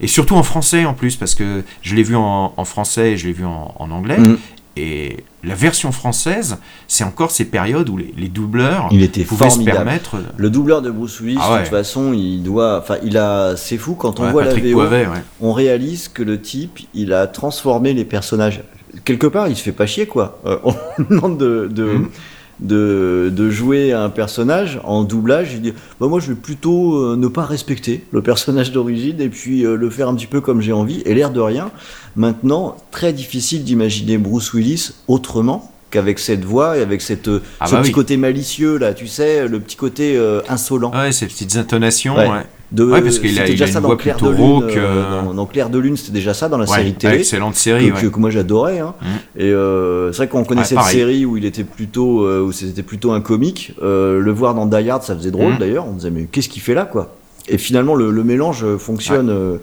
Et 0.00 0.06
surtout 0.06 0.34
en 0.34 0.42
français 0.42 0.84
en 0.84 0.94
plus, 0.94 1.16
parce 1.16 1.34
que 1.34 1.64
je 1.82 1.94
l'ai 1.94 2.02
vu 2.02 2.16
en, 2.16 2.52
en 2.56 2.64
français 2.64 3.12
et 3.12 3.16
je 3.16 3.26
l'ai 3.26 3.32
vu 3.32 3.44
en, 3.44 3.74
en 3.78 3.90
anglais. 3.90 4.18
Mm. 4.18 4.38
Et 4.78 5.24
la 5.42 5.54
version 5.54 5.90
française, 5.90 6.58
c'est 6.86 7.02
encore 7.04 7.30
ces 7.30 7.46
périodes 7.46 7.88
où 7.88 7.96
les, 7.96 8.12
les 8.16 8.28
doubleurs 8.28 8.88
Il 8.90 9.02
était 9.02 9.24
pouvaient 9.24 9.46
se 9.48 9.54
formidable. 9.54 9.76
permettre. 9.84 10.16
Le 10.36 10.50
doubleur 10.50 10.82
de 10.82 10.90
Bruce 10.90 11.18
Willis, 11.20 11.38
Ah 11.40 11.52
ouais. 11.52 11.58
de 11.58 11.62
toute 11.64 11.70
façon, 11.70 12.12
il 12.12 12.42
doit. 12.42 12.78
Enfin, 12.82 12.96
il 13.02 13.16
a. 13.16 13.56
C'est 13.56 13.78
fou 13.78 13.94
quand 13.94 14.20
on 14.20 14.24
Ouais, 14.24 14.32
voit 14.32 14.44
Patrick 14.44 14.64
la 14.64 14.70
VO, 14.70 14.76
Poivet, 14.76 15.06
ouais. 15.06 15.22
on 15.40 15.52
réalise 15.52 16.08
que 16.08 16.22
le 16.22 16.40
type, 16.42 16.80
il 16.94 17.12
a 17.14 17.26
transformé 17.26 17.94
les 17.94 18.04
personnages. 18.04 18.62
Quelque 19.04 19.26
part, 19.26 19.48
il 19.48 19.56
se 19.56 19.62
fait 19.62 19.72
pas 19.72 19.86
chier, 19.86 20.06
quoi. 20.06 20.40
Euh, 20.46 20.58
on 20.64 20.74
demande 21.10 21.38
de, 21.38 21.68
de, 21.72 21.84
Mhm. 21.84 22.10
De, 22.60 23.30
de 23.34 23.50
jouer 23.50 23.92
un 23.92 24.08
personnage 24.08 24.80
en 24.84 25.04
doublage. 25.04 25.52
Il 25.54 25.60
dit 25.62 25.72
bah, 26.00 26.06
Moi, 26.08 26.20
je 26.20 26.28
vais 26.28 26.34
plutôt 26.34 26.96
euh, 26.96 27.16
ne 27.16 27.28
pas 27.28 27.44
respecter 27.44 28.04
le 28.12 28.22
personnage 28.22 28.72
d'origine 28.72 29.20
et 29.20 29.28
puis 29.28 29.64
euh, 29.64 29.76
le 29.76 29.90
faire 29.90 30.08
un 30.08 30.14
petit 30.14 30.26
peu 30.26 30.40
comme 30.40 30.60
j'ai 30.60 30.72
envie. 30.72 31.02
Et 31.04 31.14
l'air 31.14 31.30
de 31.30 31.40
rien, 31.40 31.70
maintenant, 32.16 32.76
très 32.90 33.12
difficile 33.12 33.64
d'imaginer 33.64 34.18
Bruce 34.18 34.52
Willis 34.54 34.92
autrement 35.08 35.72
qu'avec 35.90 36.18
cette 36.18 36.44
voix 36.44 36.76
et 36.78 36.82
avec 36.82 37.00
cette, 37.00 37.28
euh, 37.28 37.42
Ah 37.60 37.66
ce 37.66 37.72
bah 37.72 37.80
petit 37.80 37.88
oui. 37.88 37.94
côté 37.94 38.16
malicieux, 38.16 38.76
là, 38.78 38.92
tu 38.92 39.06
sais, 39.06 39.46
le 39.46 39.60
petit 39.60 39.76
côté 39.76 40.16
euh, 40.16 40.40
insolent. 40.48 40.92
Ouais, 40.92 41.12
ces 41.12 41.26
petites 41.26 41.56
intonations. 41.56 42.16
Ouais. 42.16 42.28
ouais. 42.28 42.46
De, 42.76 42.84
Ouais, 42.84 43.00
parce 43.00 43.18
qu'il 43.18 43.38
a- 43.40 43.44
déjà 43.46 43.66
ça 43.66 43.80
dans 43.80 43.88
voix 43.88 43.96
Clair 43.96 44.16
plutôt 44.16 44.32
de 44.32 44.36
Lune. 44.36 44.62
euh, 44.76 44.76
euh. 44.78 45.22
dans, 45.24 45.34
dans 45.34 45.46
Clair 45.46 45.70
de 45.70 45.78
Lune, 45.78 45.96
c'était 45.96 46.12
déjà 46.12 46.34
ça 46.34 46.48
dans 46.48 46.58
la 46.58 46.66
Ouais, 46.68 46.76
série 46.76 46.92
télé. 46.94 47.18
excellente 47.18 47.54
série. 47.54 47.88
que, 47.90 47.94
ouais. 48.06 48.10
que- 48.10 48.18
moi 48.18 48.30
j'adorais. 48.30 48.80
Hein. 48.80 48.94
Mm. 49.00 49.06
Et 49.40 49.44
euh, 49.50 50.12
c'est 50.12 50.18
vrai 50.18 50.28
qu'on 50.28 50.44
connaissait 50.44 50.74
cette 50.76 50.84
série 50.84 51.24
où 51.24 51.36
il 51.36 51.44
était 51.44 51.64
plutôt, 51.64 52.24
euh, 52.26 52.42
où 52.42 52.52
c'était 52.52 52.82
plutôt 52.82 53.12
un 53.12 53.20
comique. 53.20 53.72
Le 53.82 54.30
voir 54.30 54.54
dans 54.54 54.66
Die 54.66 54.90
Hard, 54.90 55.02
ça 55.02 55.16
faisait 55.16 55.30
drôle 55.30 55.54
Mm. 55.54 55.58
d'ailleurs. 55.58 55.86
On 55.86 55.92
disait 55.92 56.10
mais 56.10 56.24
qu'est-ce 56.30 56.48
qu'il 56.48 56.60
fait 56.62 56.74
là 56.74 56.84
quoi? 56.84 57.14
Et 57.48 57.58
finalement 57.58 57.94
le, 57.94 58.10
le 58.10 58.24
mélange 58.24 58.64
fonctionne 58.78 59.58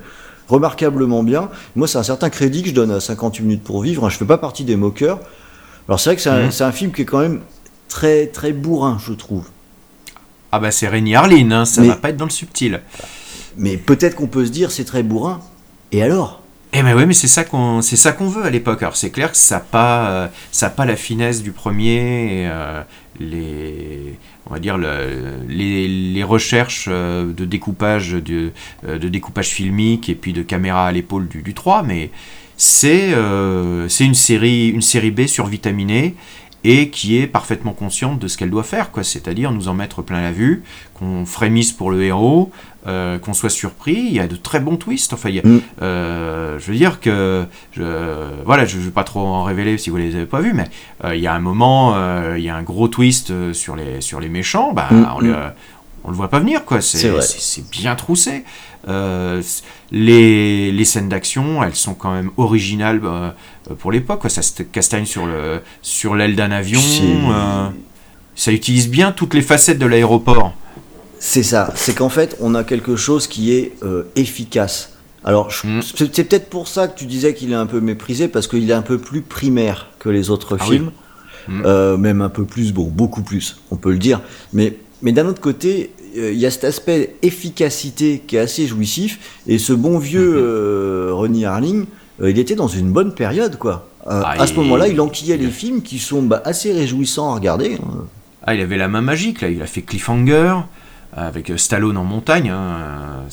remarquablement 0.48 1.24
bien. 1.24 1.50
Moi 1.76 1.88
c'est 1.88 1.98
un 1.98 2.04
certain 2.04 2.30
crédit 2.30 2.64
que 2.64 2.70
je 2.70 2.74
donne 2.74 2.92
à 2.92 3.00
58 3.00 3.44
minutes 3.44 3.64
pour 3.64 3.82
vivre. 3.82 4.06
hein. 4.06 4.10
Je 4.10 4.18
fais 4.18 4.26
pas 4.26 4.38
partie 4.38 4.64
des 4.64 4.76
moqueurs. 4.76 5.20
Alors 5.88 6.00
c'est 6.00 6.10
vrai 6.12 6.16
que 6.16 6.22
c'est 6.22 6.30
un, 6.30 6.48
Mm. 6.48 6.52
un 6.62 6.72
film 6.72 6.92
qui 6.92 7.02
est 7.04 7.06
quand 7.06 7.20
même 7.20 7.42
très 7.90 8.28
très 8.28 8.54
bourrin, 8.54 8.98
je 9.06 9.14
trouve. 9.14 9.46
Ah 10.56 10.60
bah 10.60 10.70
c'est 10.70 10.88
Rémi 10.88 11.16
Harlin, 11.16 11.50
hein, 11.52 11.66
ça 11.66 11.82
Mais- 11.82 11.88
va 11.88 11.96
pas 11.96 12.10
être 12.10 12.18
dans 12.18 12.26
le 12.26 12.30
subtil. 12.32 12.80
Mais 13.58 13.76
peut-être 13.76 14.16
qu'on 14.16 14.28
peut 14.28 14.46
se 14.46 14.52
dire 14.52 14.70
c'est 14.70 14.84
très 14.86 15.02
bourrin. 15.02 15.42
Et 15.92 16.04
alors? 16.04 16.42
Eh 16.74 16.84
ben 16.84 16.96
ouais, 16.96 17.08
mais 17.08 17.14
c'est 17.16 17.28
ça 17.28 17.44
qu'on 17.44 17.82
c'est 17.82 17.96
ça 17.96 18.12
qu'on 18.12 18.28
veut 18.30 18.44
à 18.44 18.52
l'époque. 18.52 18.84
Alors 18.84 18.96
c'est 18.96 19.10
clair 19.10 19.32
que 19.32 19.38
ça 19.38 19.56
n'a 19.56 19.62
pas 19.62 20.10
euh, 20.10 20.28
ça 20.52 20.70
pas 20.70 20.86
la 20.86 20.96
finesse 20.96 21.42
du 21.42 21.52
premier, 21.54 22.42
et, 22.42 22.48
euh, 22.48 22.82
les 23.20 24.16
on 24.48 24.54
va 24.54 24.60
dire 24.60 24.78
le- 24.78 25.40
les, 25.48 25.88
les 25.88 26.24
recherches 26.24 26.88
euh, 26.92 27.32
de 27.34 27.46
découpage 27.46 28.12
de, 28.12 28.52
de 28.88 29.08
découpage 29.10 29.48
filmique 29.50 30.08
et 30.10 30.16
puis 30.16 30.34
de 30.34 30.44
caméra 30.44 30.86
à 30.88 30.92
l'épaule 30.92 31.28
du, 31.28 31.42
du 31.42 31.54
3, 31.56 31.82
mais 31.84 32.12
c'est 32.58 33.14
euh, 33.14 33.88
c'est 33.90 34.06
une 34.06 34.14
série 34.16 34.70
une 34.70 34.82
série 34.82 35.12
B 35.12 35.26
survitaminée 35.28 36.16
et 36.64 36.90
qui 36.90 37.18
est 37.18 37.28
parfaitement 37.28 37.74
consciente 37.74 38.20
de 38.20 38.28
ce 38.28 38.38
qu'elle 38.38 38.50
doit 38.50 38.64
faire, 38.64 38.92
quoi. 38.92 39.04
C'est-à-dire 39.04 39.52
nous 39.52 39.68
en 39.68 39.74
mettre 39.74 40.02
plein 40.02 40.22
la 40.22 40.32
vue, 40.32 40.64
qu'on 40.94 41.26
frémisse 41.26 41.72
pour 41.74 41.92
le 41.92 42.02
héros, 42.04 42.52
euh, 42.88 43.18
qu'on 43.20 43.34
soit 43.34 43.50
surpris. 43.50 43.96
Il 43.96 44.14
y 44.14 44.20
a 44.20 44.28
de 44.28 44.36
très 44.36 44.60
bons 44.60 44.78
twists. 44.78 45.14
Enfin, 45.14 45.30
il 45.30 45.36
y 45.36 45.40
a- 45.40 45.48
Mm. 45.48 45.62
euh, 45.82 46.60
je 46.60 46.72
veux 46.72 46.78
dire 46.78 47.00
que, 47.02 47.46
je, 47.74 47.84
voilà, 48.46 48.66
je 48.66 48.78
ne 48.78 48.84
vais 48.84 48.92
pas 48.92 49.04
trop 49.04 49.20
en 49.22 49.44
révéler 49.44 49.78
si 49.78 49.90
vous 49.90 49.98
les 49.98 50.16
avez 50.16 50.26
pas 50.26 50.40
vus, 50.42 50.54
mais 50.54 50.66
euh, 51.04 51.16
il 51.16 51.22
y 51.22 51.28
a 51.28 51.34
un 51.34 51.40
moment, 51.40 51.96
il 52.36 52.42
y 52.44 52.50
a 52.50 52.56
un 52.56 52.64
gros 52.64 52.88
twist 52.88 53.54
sur 53.54 53.76
les 53.76 54.00
sur 54.02 54.20
les 54.20 54.30
méchants. 54.30 54.74
Bah, 54.74 54.88
Mm, 54.92 55.06
on, 55.18 55.22
mm. 55.22 55.26
le, 55.28 55.36
on 56.06 56.10
le 56.12 56.16
voit 56.16 56.30
pas 56.30 56.40
venir, 56.40 56.64
quoi. 56.66 56.82
C'est 56.82 57.70
bien 57.72 57.96
troussé. 57.96 58.44
Euh, 58.88 59.42
les, 59.92 60.72
les 60.72 60.86
scènes 60.86 61.10
d'action, 61.10 61.64
elles 61.64 61.76
sont 61.76 61.94
quand 61.94 62.14
même 62.14 62.32
originales 62.38 63.02
euh, 63.04 63.30
pour 63.80 63.92
l'époque. 63.92 64.24
Ça 64.30 64.42
se 64.42 64.64
castagne 64.64 65.06
sur 65.06 65.26
le 65.26 65.62
sur 65.82 66.16
l'aile 66.16 66.36
d'un 66.36 66.52
avion. 66.52 66.82
Euh, 66.82 67.70
ça 68.36 68.52
utilise 68.52 68.90
bien 68.90 69.12
toutes 69.12 69.34
les 69.34 69.42
facettes 69.42 69.80
de 69.80 69.86
l'aéroport. 69.86 70.54
C'est 71.20 71.44
ça, 71.44 71.72
c'est 71.76 71.96
qu'en 71.96 72.10
fait, 72.10 72.36
on 72.42 72.54
a 72.56 72.64
quelque 72.66 72.96
chose 72.98 73.28
qui 73.28 73.54
est 73.54 73.74
euh, 73.84 74.04
efficace. 74.16 74.90
Alors, 75.24 75.48
Mm. 75.64 75.80
c'est 75.96 76.28
peut-être 76.28 76.50
pour 76.50 76.68
ça 76.68 76.90
que 76.90 77.00
tu 77.00 77.06
disais 77.06 77.34
qu'il 77.34 77.54
est 77.54 77.56
un 77.56 77.66
peu 77.66 77.80
méprisé, 77.80 78.28
parce 78.28 78.48
qu'il 78.48 78.70
est 78.70 78.74
un 78.74 78.82
peu 78.82 78.98
plus 78.98 79.22
primaire 79.22 79.88
que 80.00 80.10
les 80.10 80.30
autres 80.30 80.58
Ah 80.60 80.66
oui. 80.68 80.76
films. 80.76 80.92
Mm. 81.48 81.62
Euh, 81.66 81.96
même 81.98 82.22
un 82.22 82.28
peu 82.30 82.44
plus, 82.44 82.74
bon, 82.74 82.86
beaucoup 82.88 83.22
plus, 83.22 83.58
on 83.72 83.78
peut 83.78 83.92
le 83.92 84.00
dire. 84.00 84.20
Mais, 84.52 84.76
mais 85.04 85.12
d'un 85.12 85.28
autre 85.28 85.42
côté, 85.42 85.92
euh, 86.18 86.32
il 86.34 86.40
y 86.40 86.46
a 86.48 86.52
cet 86.52 86.64
aspect 86.64 87.16
efficacité 87.22 88.24
qui 88.26 88.38
est 88.38 88.40
assez 88.40 88.66
jouissif, 88.66 89.40
et 89.48 89.60
ce 89.60 89.74
bon 89.74 90.00
vieux 90.00 90.32
Mhm. 90.32 90.38
euh, 90.42 91.10
Ronnie 91.14 91.46
Harling, 91.46 91.86
euh, 92.22 92.32
il 92.32 92.40
était 92.40 92.56
dans 92.56 92.68
une 92.68 92.92
bonne 92.92 93.14
période, 93.14 93.58
quoi. 93.58 93.88
Euh, 94.08 94.22
Ah, 94.26 94.36
à 94.42 94.48
ce 94.48 94.56
moment-là, 94.56 94.88
il 94.88 95.00
enquillait 95.00 95.38
les 95.38 95.50
films 95.50 95.82
qui 95.82 96.00
sont 96.00 96.24
bah, 96.24 96.42
assez 96.46 96.74
réjouissants 96.74 97.32
à 97.32 97.36
regarder. 97.36 97.76
hein. 97.76 98.06
Ah, 98.46 98.54
il 98.56 98.60
avait 98.62 98.78
la 98.78 98.88
main 98.90 99.02
magique, 99.02 99.40
là. 99.42 99.48
Il 99.50 99.62
a 99.62 99.66
fait 99.68 99.82
Cliffhanger, 99.84 100.56
avec 101.16 101.52
Stallone 101.58 101.96
en 101.98 102.04
montagne. 102.04 102.50
hein, 102.50 103.24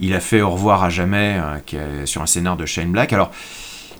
Il 0.00 0.12
a 0.12 0.20
fait 0.20 0.42
Au 0.42 0.50
revoir 0.50 0.84
à 0.84 0.90
jamais, 0.90 1.40
qui 1.64 1.76
est 1.76 2.04
sur 2.04 2.20
un 2.20 2.26
scénar 2.26 2.56
de 2.58 2.66
Shane 2.66 2.90
Black. 2.92 3.12
Alors, 3.14 3.30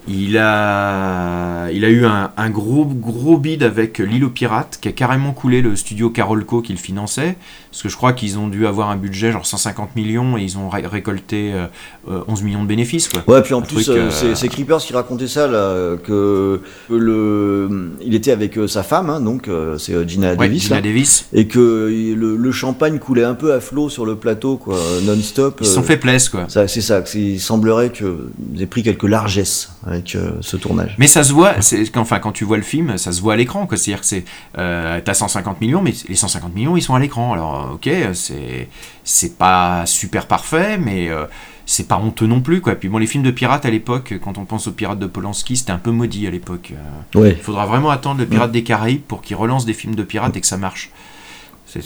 il 0.09 0.37
a, 0.37 1.71
il 1.71 1.85
a 1.85 1.89
eu 1.89 2.05
un, 2.05 2.33
un 2.37 2.51
gros, 2.51 2.85
gros 2.85 3.39
bid 3.39 3.63
avec 3.63 3.99
L'île 3.99 4.25
aux 4.25 4.31
pirates, 4.31 4.79
qui 4.81 4.89
a 4.89 4.93
carrément 4.93 5.33
coulé 5.33 5.63
le 5.63 5.77
studio 5.77 6.11
Carolco 6.11 6.61
qui 6.61 6.73
le 6.73 6.79
finançait. 6.79 7.37
Parce 7.71 7.83
que 7.83 7.89
je 7.89 7.97
crois 7.97 8.13
qu'ils 8.13 8.39
ont 8.39 8.49
dû 8.49 8.67
avoir 8.67 8.91
un 8.91 8.97
budget 8.97 9.33
genre 9.33 9.47
150 9.47 9.97
millions 9.97 10.37
et 10.37 10.43
ils 10.43 10.59
ont 10.59 10.69
ré- 10.69 10.87
récolté 10.87 11.53
euh, 11.55 11.67
euh, 12.11 12.21
11 12.29 12.43
millions 12.43 12.63
de 12.63 12.69
bénéfices. 12.69 13.09
Quoi. 13.09 13.23
Ouais, 13.27 13.41
puis 13.41 13.55
en 13.55 13.61
Un 13.61 13.63
plus, 13.63 13.89
euh, 13.89 14.11
euh, 14.25 14.35
c'est 14.35 14.49
Creepers 14.49 14.81
qui 14.81 14.93
racontait 14.93 15.27
ça, 15.27 15.47
là, 15.47 15.97
que, 15.97 16.61
le, 16.91 17.93
il 18.05 18.15
était 18.15 18.33
avec 18.33 18.59
sa 18.67 18.83
femme, 18.83 19.09
hein, 19.09 19.21
donc 19.21 19.49
c'est 19.79 20.07
Gina 20.07 20.37
Davis, 20.37 20.65
Gina 20.65 20.83
Davis, 20.83 21.29
et 21.33 21.47
que 21.47 21.89
le, 22.15 22.37
le, 22.37 22.53
champagne 22.53 22.99
coulait 22.99 23.25
un 23.25 23.35
peu 23.35 23.55
à 23.55 23.61
flot 23.61 23.89
sur 23.89 24.05
le 24.05 24.17
plateau, 24.17 24.57
quoi, 24.59 24.77
non-stop. 25.05 25.59
Ils 25.63 25.67
se 25.67 25.75
sont 25.75 25.83
fait 25.83 25.97
plaisir, 25.97 26.31
quoi. 26.31 26.47
C'est 26.49 26.81
ça. 26.83 27.03
Il 27.15 27.41
semblerait 27.41 27.91
qu'ils 27.91 28.61
aient 28.61 28.67
pris 28.67 28.83
quelques 28.83 29.03
largesses 29.05 29.71
avec 29.93 30.17
ce 30.41 30.57
tournage. 30.57 30.95
Mais 30.99 31.07
ça 31.07 31.25
se 31.25 31.33
voit, 31.33 31.55
enfin 31.97 32.19
quand 32.19 32.33
tu 32.33 32.45
vois 32.45 32.57
le 32.57 32.63
film, 32.63 32.99
ça 32.99 33.13
se 33.13 33.21
voit 33.21 33.35
à 33.35 33.37
l'écran. 33.37 33.67
C'est-à-dire 33.71 34.01
que 34.01 34.07
c'est, 34.07 34.25
t'as 34.55 35.15
150 35.15 35.61
millions, 35.61 35.83
mais 35.83 35.93
les 36.09 36.17
150 36.17 36.55
millions, 36.55 36.77
ils 36.77 36.83
sont 36.83 36.95
à 36.95 37.01
l'écran. 37.01 37.33
Alors, 37.33 37.73
ok, 37.75 37.89
c'est 38.15 38.69
c'est 39.05 39.37
pas 39.37 39.85
super 39.87 40.27
parfait, 40.27 40.79
mais 40.79 41.09
euh, 41.09 41.27
c'est 41.67 41.89
pas 41.89 41.97
honteux 41.97 42.27
non 42.27 42.41
plus. 42.41 42.61
Quoi. 42.61 42.75
Puis 42.75 42.89
bon, 42.89 42.99
les 42.99 43.07
films 43.07 43.25
de 43.25 43.31
pirates 43.31 43.67
à 43.67 43.71
l'époque, 43.71 44.15
quand 44.23 44.39
on 44.39 44.45
pense 44.45 44.67
aux 44.67 44.73
pirates 44.73 44.99
de 44.99 45.07
Polanski, 45.07 45.57
c'était 45.57 45.73
un 45.73 45.79
peu 45.79 45.91
maudit 45.91 46.27
à 46.27 46.31
l'époque. 46.31 46.73
Euh. 47.17 47.31
Il 47.31 47.43
faudra 47.43 47.67
vraiment 47.67 47.91
attendre 47.91 48.21
le 48.21 48.27
Pirate 48.27 48.53
des 48.53 48.63
Caraïbes 48.63 49.03
pour 49.03 49.23
qu'il 49.23 49.37
relance 49.37 49.65
des 49.65 49.75
films 49.75 49.95
de 49.95 50.03
pirates 50.03 50.37
et 50.37 50.41
que 50.41 50.47
ça 50.47 50.57
marche. 50.57 50.91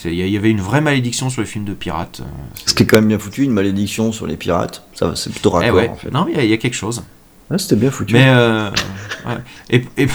Il 0.04 0.14
y 0.14 0.36
avait 0.36 0.50
une 0.50 0.60
vraie 0.60 0.80
malédiction 0.80 1.30
sur 1.30 1.42
les 1.42 1.46
films 1.46 1.64
de 1.64 1.72
pirates. 1.72 2.20
Euh, 2.20 2.54
Ce 2.66 2.74
qui 2.74 2.82
est 2.82 2.86
quand 2.86 2.96
même 2.96 3.06
bien 3.06 3.20
foutu, 3.20 3.44
une 3.44 3.52
malédiction 3.52 4.10
sur 4.10 4.26
les 4.26 4.36
pirates. 4.36 4.82
Ça, 4.94 5.14
c'est 5.14 5.30
plutôt 5.30 5.50
eh 5.62 5.70
raccord 5.70 5.90
en 5.90 5.94
fait. 5.94 6.10
Non, 6.10 6.24
mais 6.24 6.44
il 6.44 6.50
y, 6.50 6.52
a 6.52 6.56
quelque 6.56 6.74
chose. 6.74 7.04
C'était 7.58 7.76
bien 7.76 7.90
foutu. 7.90 8.14
Mais 8.14 8.32
et, 9.70 9.82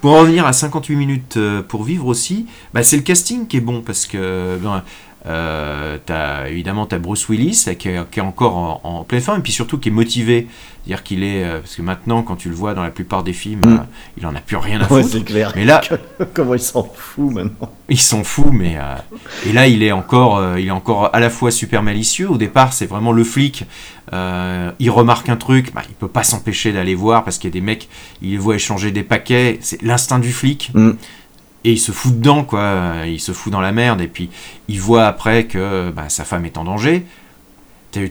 pour 0.00 0.12
en 0.12 0.20
revenir 0.20 0.46
à 0.46 0.52
58 0.52 0.96
minutes 0.96 1.38
pour 1.68 1.84
vivre 1.84 2.06
aussi, 2.06 2.46
bah, 2.74 2.82
c'est 2.82 2.96
le 2.96 3.02
casting 3.02 3.46
qui 3.46 3.58
est 3.58 3.60
bon 3.60 3.82
parce 3.82 4.06
que 4.06 4.58
ben, 4.62 4.82
euh, 5.26 5.98
as, 6.08 6.48
évidemment, 6.48 6.86
tu 6.86 6.94
as 6.94 6.98
Bruce 6.98 7.28
Willis 7.28 7.64
qui 7.78 7.88
est, 7.88 8.20
encore 8.20 8.80
en, 8.84 9.04
pleine 9.04 9.20
forme 9.20 9.38
et 9.38 9.42
puis 9.42 9.52
surtout 9.52 9.78
qui 9.78 9.88
est 9.88 9.92
motivé. 9.92 10.48
dire 10.86 11.02
qu'il 11.02 11.22
est. 11.22 11.44
Euh, 11.44 11.60
parce 11.60 11.76
que 11.76 11.82
maintenant, 11.82 12.22
quand 12.22 12.36
tu 12.36 12.48
le 12.48 12.54
vois 12.54 12.74
dans 12.74 12.82
la 12.82 12.90
plupart 12.90 13.22
des 13.22 13.32
films, 13.32 13.60
mm. 13.60 13.72
euh, 13.72 13.84
il 14.18 14.26
en 14.26 14.34
a 14.34 14.40
plus 14.40 14.56
rien 14.56 14.80
à 14.80 14.86
foutre. 14.86 15.08
c'est 15.08 15.24
clair. 15.24 15.52
Mais 15.54 15.64
là. 15.64 15.80
Comment 16.34 16.54
il 16.54 16.60
s'en 16.60 16.84
fout 16.84 17.32
maintenant? 17.32 17.70
Il 17.88 18.00
s'en 18.00 18.24
fout, 18.24 18.52
mais. 18.52 18.76
Euh, 18.76 18.96
et 19.46 19.52
là, 19.52 19.68
il 19.68 19.82
est, 19.82 19.92
encore, 19.92 20.58
il 20.58 20.66
est 20.66 20.72
encore 20.72 21.14
à 21.14 21.20
la 21.20 21.30
fois 21.30 21.50
super 21.50 21.82
malicieux. 21.82 22.28
Au 22.28 22.36
départ, 22.36 22.72
c'est 22.72 22.86
vraiment 22.86 23.12
le 23.12 23.24
flic. 23.24 23.64
il 24.12 24.90
remarque 24.90 25.28
un 25.28 25.36
truc, 25.36 25.72
bah, 25.72 25.82
il 25.88 25.94
peut 25.94 26.08
pas 26.08 26.24
s'empêcher 26.24 26.72
d'aller 26.72 26.94
voir 26.94 27.22
parce 27.22 27.38
qu'il 27.38 27.48
y 27.48 27.52
a 27.52 27.54
des 27.54 27.64
mecs, 27.64 27.88
il 28.22 28.38
voit 28.40 28.56
échanger 28.56 28.90
des 28.90 29.04
paquets. 29.04 29.58
C'est 29.60 29.80
l'instinct 29.82 30.18
du 30.18 30.32
flic. 30.32 30.70
Mm 30.74 30.92
et 31.64 31.72
il 31.72 31.78
se 31.78 31.92
fout 31.92 32.18
dedans, 32.18 32.44
quoi. 32.44 33.06
Il 33.06 33.20
se 33.20 33.32
fout 33.32 33.52
dans 33.52 33.60
la 33.60 33.72
merde, 33.72 34.00
et 34.00 34.08
puis 34.08 34.30
il 34.68 34.80
voit 34.80 35.06
après 35.06 35.44
que 35.44 35.90
bah, 35.90 36.08
sa 36.08 36.24
femme 36.24 36.44
est 36.44 36.58
en 36.58 36.64
danger. 36.64 37.04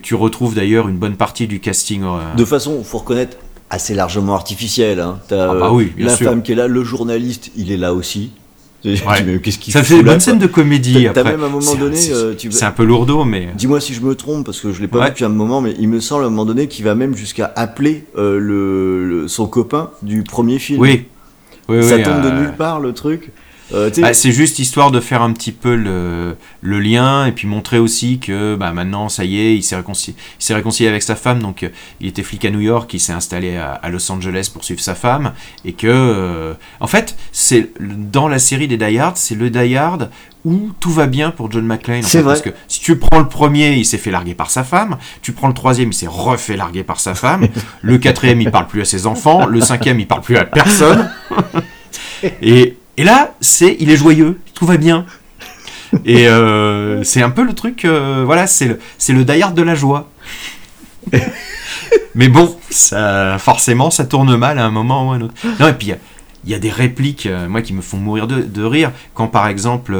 Tu 0.02 0.14
retrouves 0.14 0.54
d'ailleurs 0.54 0.88
une 0.88 0.96
bonne 0.96 1.16
partie 1.16 1.48
du 1.48 1.58
casting. 1.58 2.04
Euh, 2.04 2.34
de 2.36 2.44
façon, 2.44 2.82
faut 2.84 2.98
reconnaître, 2.98 3.36
assez 3.68 3.94
largement 3.94 4.34
artificielle. 4.34 5.00
Hein. 5.00 5.18
ah 5.30 5.54
bah 5.54 5.72
oui, 5.72 5.92
la 5.98 6.16
femme 6.16 6.42
qui 6.42 6.52
est 6.52 6.54
là, 6.54 6.68
le 6.68 6.84
journaliste, 6.84 7.50
il 7.56 7.72
est 7.72 7.76
là 7.76 7.92
aussi. 7.92 8.30
Qu'est-ce 8.82 9.70
ça 9.70 9.84
fait 9.84 9.98
une 9.98 10.02
bonne 10.02 10.18
scène 10.18 10.40
de 10.40 10.48
comédie. 10.48 11.06
Après. 11.06 11.22
même 11.22 11.42
à 11.44 11.46
un 11.46 11.50
moment 11.50 11.74
donné, 11.76 11.98
euh, 12.10 12.34
c'est 12.36 12.64
un 12.64 12.72
peu 12.72 12.84
lourdeau, 12.84 13.24
mais. 13.24 13.48
Dis-moi 13.56 13.80
si 13.80 13.94
je 13.94 14.00
me 14.00 14.16
trompe 14.16 14.44
parce 14.44 14.60
que 14.60 14.72
je 14.72 14.80
l'ai 14.80 14.88
pas 14.88 15.04
vu 15.04 15.10
depuis 15.10 15.24
un 15.24 15.28
moment, 15.28 15.60
mais 15.60 15.74
il 15.78 15.88
me 15.88 16.00
semble 16.00 16.24
à 16.24 16.26
un 16.26 16.30
moment 16.30 16.44
donné 16.44 16.66
qu'il 16.66 16.84
va 16.84 16.96
même 16.96 17.14
jusqu'à 17.14 17.52
appeler 17.54 18.04
euh, 18.16 18.38
le, 18.38 19.28
son 19.28 19.46
copain 19.46 19.90
du 20.02 20.24
premier 20.24 20.58
film. 20.58 20.80
Oui. 20.80 21.06
oui 21.68 21.82
ça 21.84 21.98
tombe 22.00 22.22
de 22.22 22.30
nulle 22.30 22.54
part 22.56 22.80
le 22.80 22.92
truc. 22.92 23.30
Euh, 23.74 23.90
bah, 23.98 24.12
c'est 24.12 24.32
juste 24.32 24.58
histoire 24.58 24.90
de 24.90 25.00
faire 25.00 25.22
un 25.22 25.32
petit 25.32 25.52
peu 25.52 25.74
le, 25.74 26.36
le 26.60 26.80
lien 26.80 27.26
et 27.26 27.32
puis 27.32 27.46
montrer 27.46 27.78
aussi 27.78 28.18
que 28.18 28.54
bah, 28.54 28.72
maintenant, 28.72 29.08
ça 29.08 29.24
y 29.24 29.40
est, 29.40 29.56
il 29.56 29.62
s'est 29.62 29.76
réconcilié, 29.76 30.16
réconcilié, 30.50 30.88
avec 30.88 31.02
sa 31.02 31.16
femme. 31.16 31.40
Donc, 31.40 31.62
euh, 31.62 31.68
il 32.00 32.08
était 32.08 32.22
flic 32.22 32.44
à 32.44 32.50
New 32.50 32.60
York, 32.60 32.92
il 32.92 33.00
s'est 33.00 33.12
installé 33.12 33.56
à, 33.56 33.88
Los 33.88 34.10
Angeles 34.10 34.50
pour 34.52 34.64
suivre 34.64 34.80
sa 34.80 34.94
femme. 34.94 35.32
Et 35.64 35.72
que, 35.72 35.86
euh, 35.88 36.54
en 36.80 36.86
fait, 36.86 37.16
c'est 37.32 37.70
dans 37.80 38.28
la 38.28 38.38
série 38.38 38.68
des 38.68 38.76
Die 38.76 38.98
Hard, 38.98 39.16
c'est 39.16 39.34
le 39.34 39.50
Die 39.50 39.76
Hard 39.76 40.10
où 40.44 40.70
tout 40.80 40.90
va 40.90 41.06
bien 41.06 41.30
pour 41.30 41.50
John 41.52 41.64
McClane. 41.64 42.02
c'est 42.02 42.20
vrai. 42.20 42.34
Parce 42.34 42.42
que 42.42 42.50
si 42.66 42.80
tu 42.80 42.96
prends 42.96 43.20
le 43.20 43.28
premier, 43.28 43.74
il 43.74 43.84
s'est 43.84 43.98
fait 43.98 44.10
larguer 44.10 44.34
par 44.34 44.50
sa 44.50 44.64
femme. 44.64 44.98
Tu 45.22 45.32
prends 45.32 45.46
le 45.46 45.54
troisième, 45.54 45.90
il 45.90 45.94
s'est 45.94 46.08
refait 46.08 46.56
larguer 46.56 46.82
par 46.82 46.98
sa 46.98 47.14
femme. 47.14 47.46
le 47.80 47.98
quatrième, 47.98 48.40
il 48.40 48.50
parle 48.50 48.66
plus 48.66 48.80
à 48.80 48.84
ses 48.84 49.06
enfants. 49.06 49.46
Le 49.46 49.60
cinquième, 49.60 50.00
il 50.00 50.08
parle 50.08 50.22
plus 50.22 50.36
à 50.36 50.44
personne. 50.44 51.10
et 52.42 52.76
et 52.96 53.04
là, 53.04 53.34
c'est, 53.40 53.76
il 53.80 53.90
est 53.90 53.96
joyeux, 53.96 54.40
tout 54.54 54.66
va 54.66 54.76
bien. 54.76 55.06
Et 56.04 56.26
euh, 56.28 57.02
c'est 57.04 57.22
un 57.22 57.30
peu 57.30 57.42
le 57.42 57.52
truc, 57.54 57.84
euh, 57.84 58.22
voilà, 58.24 58.46
c'est 58.46 58.66
le, 58.66 58.78
c'est 58.98 59.12
le 59.12 59.24
die 59.24 59.42
de 59.54 59.62
la 59.62 59.74
joie. 59.74 60.10
Mais 62.14 62.28
bon, 62.28 62.56
ça, 62.70 63.38
forcément, 63.38 63.90
ça 63.90 64.04
tourne 64.04 64.36
mal 64.36 64.58
à 64.58 64.64
un 64.64 64.70
moment 64.70 65.08
ou 65.08 65.12
à 65.12 65.16
un 65.16 65.20
autre. 65.22 65.34
Non, 65.60 65.68
et 65.68 65.72
puis 65.74 65.92
il 66.44 66.50
y, 66.50 66.54
a 66.54 66.58
des 66.58 66.70
répliques, 66.70 67.26
euh, 67.26 67.48
moi, 67.48 67.62
qui 67.62 67.72
me 67.72 67.82
font 67.82 67.98
mourir 67.98 68.26
de, 68.26 68.42
de 68.42 68.64
rire. 68.64 68.92
Quand 69.14 69.28
par 69.28 69.48
exemple, 69.48 69.96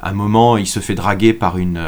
à 0.00 0.10
un 0.10 0.12
moment, 0.12 0.56
il 0.56 0.66
se 0.66 0.80
fait 0.80 0.94
draguer 0.94 1.32
par 1.32 1.58
une, 1.58 1.80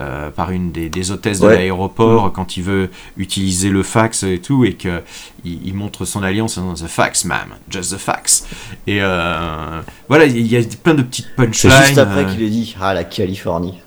euh, 0.00 0.30
par 0.30 0.52
une 0.52 0.70
des, 0.70 1.10
hôtesses 1.10 1.40
de 1.40 1.48
l'aéroport 1.48 2.28
mm. 2.28 2.32
quand 2.32 2.56
il 2.56 2.62
veut 2.62 2.88
utiliser 3.16 3.68
le 3.68 3.82
fax 3.82 4.22
et 4.22 4.38
tout, 4.38 4.64
et 4.64 4.74
qu'il 4.74 5.02
il 5.44 5.74
montre 5.74 6.04
son 6.04 6.22
alliance 6.22 6.56
dans 6.56 6.74
The 6.74 6.86
Fax, 6.86 7.24
ma'am, 7.24 7.48
just 7.68 7.92
the 7.92 7.98
fax. 7.98 8.46
Et 8.86 8.98
euh, 9.02 9.80
voilà, 10.08 10.26
il 10.26 10.46
y 10.46 10.56
a 10.56 10.60
plein 10.82 10.94
de 10.94 11.02
petites 11.02 11.34
punchlines. 11.34 11.72
C'est 11.72 11.86
juste 11.86 11.98
après 11.98 12.24
euh. 12.24 12.32
qu'il 12.32 12.42
ait 12.44 12.48
dit 12.48 12.76
Ah, 12.80 12.94
la 12.94 13.02
Californie. 13.02 13.80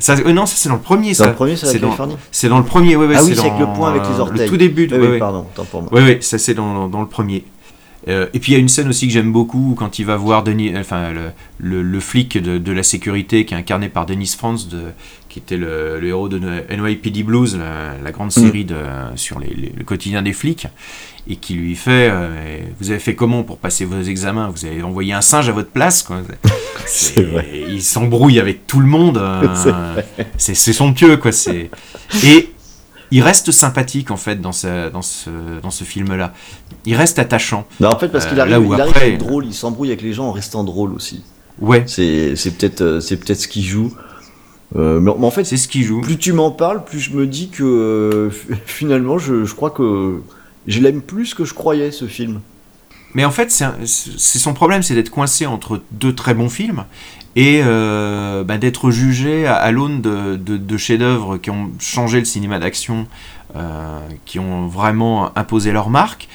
Ça, 0.00 0.16
non, 0.16 0.46
ça 0.46 0.54
c'est 0.56 0.68
dans 0.68 0.74
le 0.74 0.80
premier. 0.80 1.14
Dans 1.14 1.26
le 1.26 1.34
premier, 1.34 1.54
c'est 1.54 1.66
la 1.66 1.78
Californie. 1.78 2.16
C'est 2.32 2.48
dans 2.48 2.58
le 2.58 2.64
premier, 2.64 2.96
oui. 2.96 3.06
Ah 3.16 3.22
oui, 3.22 3.34
c'est 3.36 3.40
avec 3.40 3.60
le 3.60 3.66
point 3.66 3.90
avec 3.90 4.02
les 4.08 4.18
orteils. 4.18 4.38
Le 4.40 4.48
tout 4.48 4.56
début. 4.56 4.88
Oui, 4.90 4.98
oui, 5.12 5.18
pardon, 5.20 5.46
tant 5.54 5.64
pour 5.64 5.82
moi. 5.82 5.90
Oui, 5.92 6.02
oui, 6.04 6.18
ça 6.22 6.38
c'est 6.38 6.54
dans, 6.54 6.88
dans, 6.88 7.00
le 7.02 7.06
premier. 7.06 7.44
Euh, 8.08 8.26
et 8.34 8.40
puis 8.40 8.52
il 8.52 8.54
y 8.54 8.58
a 8.58 8.60
une 8.60 8.68
scène 8.68 8.88
aussi 8.88 9.06
que 9.06 9.12
j'aime 9.12 9.32
beaucoup 9.32 9.74
quand 9.78 9.98
il 9.98 10.06
va 10.06 10.16
voir 10.16 10.42
Denis, 10.42 10.76
enfin, 10.76 11.12
le, 11.58 11.82
le, 11.82 12.00
flic 12.00 12.36
de, 12.36 12.58
de, 12.58 12.72
la 12.72 12.82
sécurité 12.82 13.44
qui 13.44 13.54
est 13.54 13.56
incarné 13.56 13.88
par 13.88 14.06
Dennis 14.06 14.34
Franz, 14.36 14.68
de, 14.68 14.82
qui 15.28 15.38
était 15.38 15.56
le, 15.56 16.00
le, 16.00 16.08
héros 16.08 16.28
de 16.28 16.38
NYPD 16.38 17.22
Blues, 17.22 17.56
la, 17.56 18.10
grande 18.10 18.28
mm. 18.28 18.30
série 18.30 18.64
de, 18.64 18.76
sur 19.14 19.38
les, 19.38 19.72
le 19.76 19.84
quotidien 19.84 20.22
des 20.22 20.32
flics, 20.32 20.66
et 21.28 21.36
qui 21.36 21.54
lui 21.54 21.76
fait 21.76 22.08
euh, 22.10 22.58
Vous 22.80 22.90
avez 22.90 22.98
fait 22.98 23.14
comment 23.14 23.44
pour 23.44 23.58
passer 23.58 23.84
vos 23.84 24.00
examens? 24.00 24.50
Vous 24.50 24.64
avez 24.64 24.82
envoyé 24.82 25.12
un 25.12 25.20
singe 25.20 25.48
à 25.48 25.52
votre 25.52 25.70
place 25.70 26.02
quoi. 26.02 26.22
Il 27.68 27.82
s'embrouille 27.82 28.40
avec 28.40 28.66
tout 28.66 28.80
le 28.80 28.88
monde. 28.88 29.20
Euh, 29.62 30.02
c'est 30.36 30.54
somptueux 30.54 31.16
quoi. 31.16 31.30
Et 32.24 32.50
il 33.12 33.22
reste 33.22 33.52
sympathique 33.52 34.10
en 34.10 34.16
fait 34.16 34.40
dans 34.40 34.52
ce, 34.52 34.88
dans 34.88 35.02
ce, 35.02 35.30
dans 35.62 35.70
ce 35.70 35.84
film-là. 35.84 36.32
Il 36.86 36.96
reste 36.96 37.18
attachant. 37.18 37.66
Bah, 37.78 37.90
en 37.94 37.98
fait, 37.98 38.08
parce 38.08 38.26
qu'il 38.26 38.38
euh, 38.38 38.42
arrive, 38.42 38.66
il 38.66 38.80
arrive 38.80 38.96
à 38.96 39.06
être 39.06 39.18
drôle, 39.18 39.44
il 39.46 39.54
s'embrouille 39.54 39.88
avec 39.88 40.00
les 40.00 40.14
gens 40.14 40.28
en 40.28 40.32
restant 40.32 40.64
drôle 40.64 40.94
aussi. 40.94 41.22
Ouais. 41.60 41.84
C'est 41.86 42.34
peut-être 42.56 42.80
euh, 42.80 43.00
c'est 43.00 43.18
peut-être 43.18 43.40
ce 43.40 43.48
qu'il 43.48 43.64
joue. 43.64 43.92
Euh, 44.74 44.98
mais, 45.00 45.10
en 45.10 45.30
fait, 45.30 45.44
c'est 45.44 45.58
ce 45.58 45.68
qu'il 45.68 45.84
joue. 45.84 46.00
Plus 46.00 46.16
tu 46.16 46.32
m'en 46.32 46.50
parles, 46.50 46.84
plus 46.84 46.98
je 46.98 47.12
me 47.12 47.26
dis 47.26 47.50
que 47.50 48.30
finalement, 48.64 49.18
je, 49.18 49.44
je, 49.44 49.54
crois 49.54 49.70
que 49.70 50.22
je 50.66 50.80
l'aime 50.80 51.02
plus 51.02 51.34
que 51.34 51.44
je 51.44 51.52
croyais 51.52 51.92
ce 51.92 52.06
film. 52.06 52.40
Mais 53.14 53.24
en 53.24 53.30
fait, 53.30 53.50
c'est 53.50 54.38
son 54.38 54.54
problème, 54.54 54.82
c'est 54.82 54.94
d'être 54.94 55.10
coincé 55.10 55.46
entre 55.46 55.82
deux 55.90 56.14
très 56.14 56.34
bons 56.34 56.48
films 56.48 56.84
et 57.34 57.60
euh, 57.64 58.44
bah, 58.44 58.58
d'être 58.58 58.90
jugé 58.90 59.46
à, 59.46 59.70
l'aune 59.70 60.00
de, 60.00 60.36
de, 60.36 60.76
chefs-d'œuvre 60.76 61.38
qui 61.38 61.50
ont 61.50 61.70
changé 61.78 62.18
le 62.18 62.24
cinéma 62.24 62.58
d'action, 62.58 63.06
euh, 63.56 64.00
qui 64.26 64.38
ont 64.38 64.66
vraiment 64.66 65.36
imposé 65.36 65.72
leur 65.72 65.88
marque. 65.88 66.28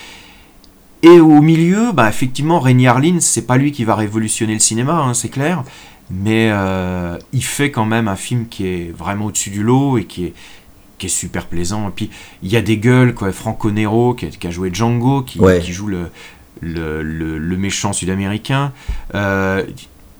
Et 1.03 1.19
au 1.19 1.41
milieu, 1.41 1.91
bah, 1.91 2.09
effectivement, 2.09 2.59
Rémi 2.59 2.87
Harlin, 2.87 3.17
c'est 3.19 3.45
pas 3.45 3.57
lui 3.57 3.71
qui 3.71 3.83
va 3.83 3.95
révolutionner 3.95 4.53
le 4.53 4.59
cinéma, 4.59 4.93
hein, 4.93 5.13
c'est 5.13 5.29
clair, 5.29 5.63
mais 6.09 6.49
euh, 6.51 7.17
il 7.31 7.43
fait 7.43 7.69
quand 7.69 7.85
même 7.85 8.07
un 8.07 8.15
film 8.15 8.47
qui 8.47 8.65
est 8.65 8.95
vraiment 8.97 9.25
au-dessus 9.25 9.51
du 9.51 9.61
lot 9.61 9.99
et 9.99 10.05
qui 10.05 10.25
est, 10.25 10.33
qui 10.97 11.05
est 11.05 11.09
super 11.09 11.45
plaisant. 11.45 11.89
Et 11.89 11.91
puis, 11.91 12.09
il 12.41 12.51
y 12.51 12.57
a 12.57 12.61
des 12.63 12.77
gueules, 12.77 13.13
quoi. 13.13 13.31
Franco 13.31 13.69
Nero, 13.69 14.15
qui 14.15 14.47
a, 14.47 14.49
joué 14.49 14.71
Django, 14.73 15.21
qui, 15.21 15.39
qui 15.61 15.71
joue 15.71 15.87
le, 15.87 16.09
le, 16.61 17.01
le, 17.03 17.57
méchant 17.57 17.93
sud-américain. 17.93 18.71
Euh, 19.15 19.63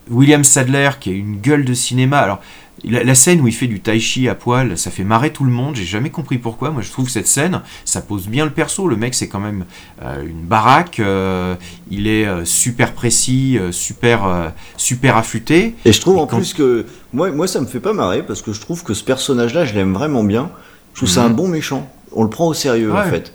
William 0.09 0.43
Sadler, 0.43 0.91
qui 0.99 1.09
a 1.09 1.13
une 1.13 1.37
gueule 1.37 1.65
de 1.65 1.73
cinéma. 1.73 2.19
Alors, 2.19 2.39
la, 2.83 3.15
scène 3.15 3.41
où 3.41 3.47
il 3.47 3.53
fait 3.53 3.67
du 3.67 3.79
tai 3.79 3.99
chi 3.99 4.29
à 4.29 4.35
poil, 4.35 4.77
ça 4.77 4.91
fait 4.91 5.03
marrer 5.03 5.31
tout 5.31 5.43
le 5.43 5.51
monde. 5.51 5.75
J'ai 5.75 5.85
jamais 5.85 6.09
compris 6.09 6.37
pourquoi. 6.37 6.69
Moi, 6.69 6.81
je 6.81 6.91
trouve 6.91 7.09
cette 7.09 7.27
scène, 7.27 7.61
ça 7.85 8.01
pose 8.01 8.27
bien 8.27 8.45
le 8.45 8.51
perso. 8.51 8.87
Le 8.87 8.95
mec, 8.95 9.13
c'est 9.15 9.27
quand 9.27 9.39
même 9.39 9.65
euh, 10.03 10.23
une 10.25 10.43
baraque. 10.43 10.99
Euh, 10.99 11.55
il 11.89 12.07
est 12.07 12.25
euh, 12.25 12.45
super 12.45 12.93
précis, 12.93 13.57
super, 13.71 14.51
super 14.77 15.17
affûté. 15.17 15.75
Et 15.85 15.93
je 15.93 16.01
trouve 16.01 16.17
en 16.17 16.27
plus 16.27 16.53
que 16.53 16.85
moi, 17.13 17.31
moi, 17.31 17.47
ça 17.47 17.59
me 17.61 17.65
fait 17.65 17.79
pas 17.79 17.93
marrer 17.93 18.23
parce 18.23 18.41
que 18.41 18.53
je 18.53 18.61
trouve 18.61 18.83
que 18.83 18.93
ce 18.93 19.03
personnage-là, 19.03 19.65
je 19.65 19.73
l'aime 19.73 19.93
vraiment 19.93 20.23
bien. 20.23 20.51
Je 20.93 20.99
trouve 20.99 21.09
c'est 21.09 21.19
un 21.19 21.29
bon 21.29 21.47
méchant. 21.47 21.89
On 22.11 22.23
le 22.23 22.29
prend 22.29 22.47
au 22.47 22.53
sérieux 22.53 22.93
en 22.93 23.03
fait. 23.03 23.33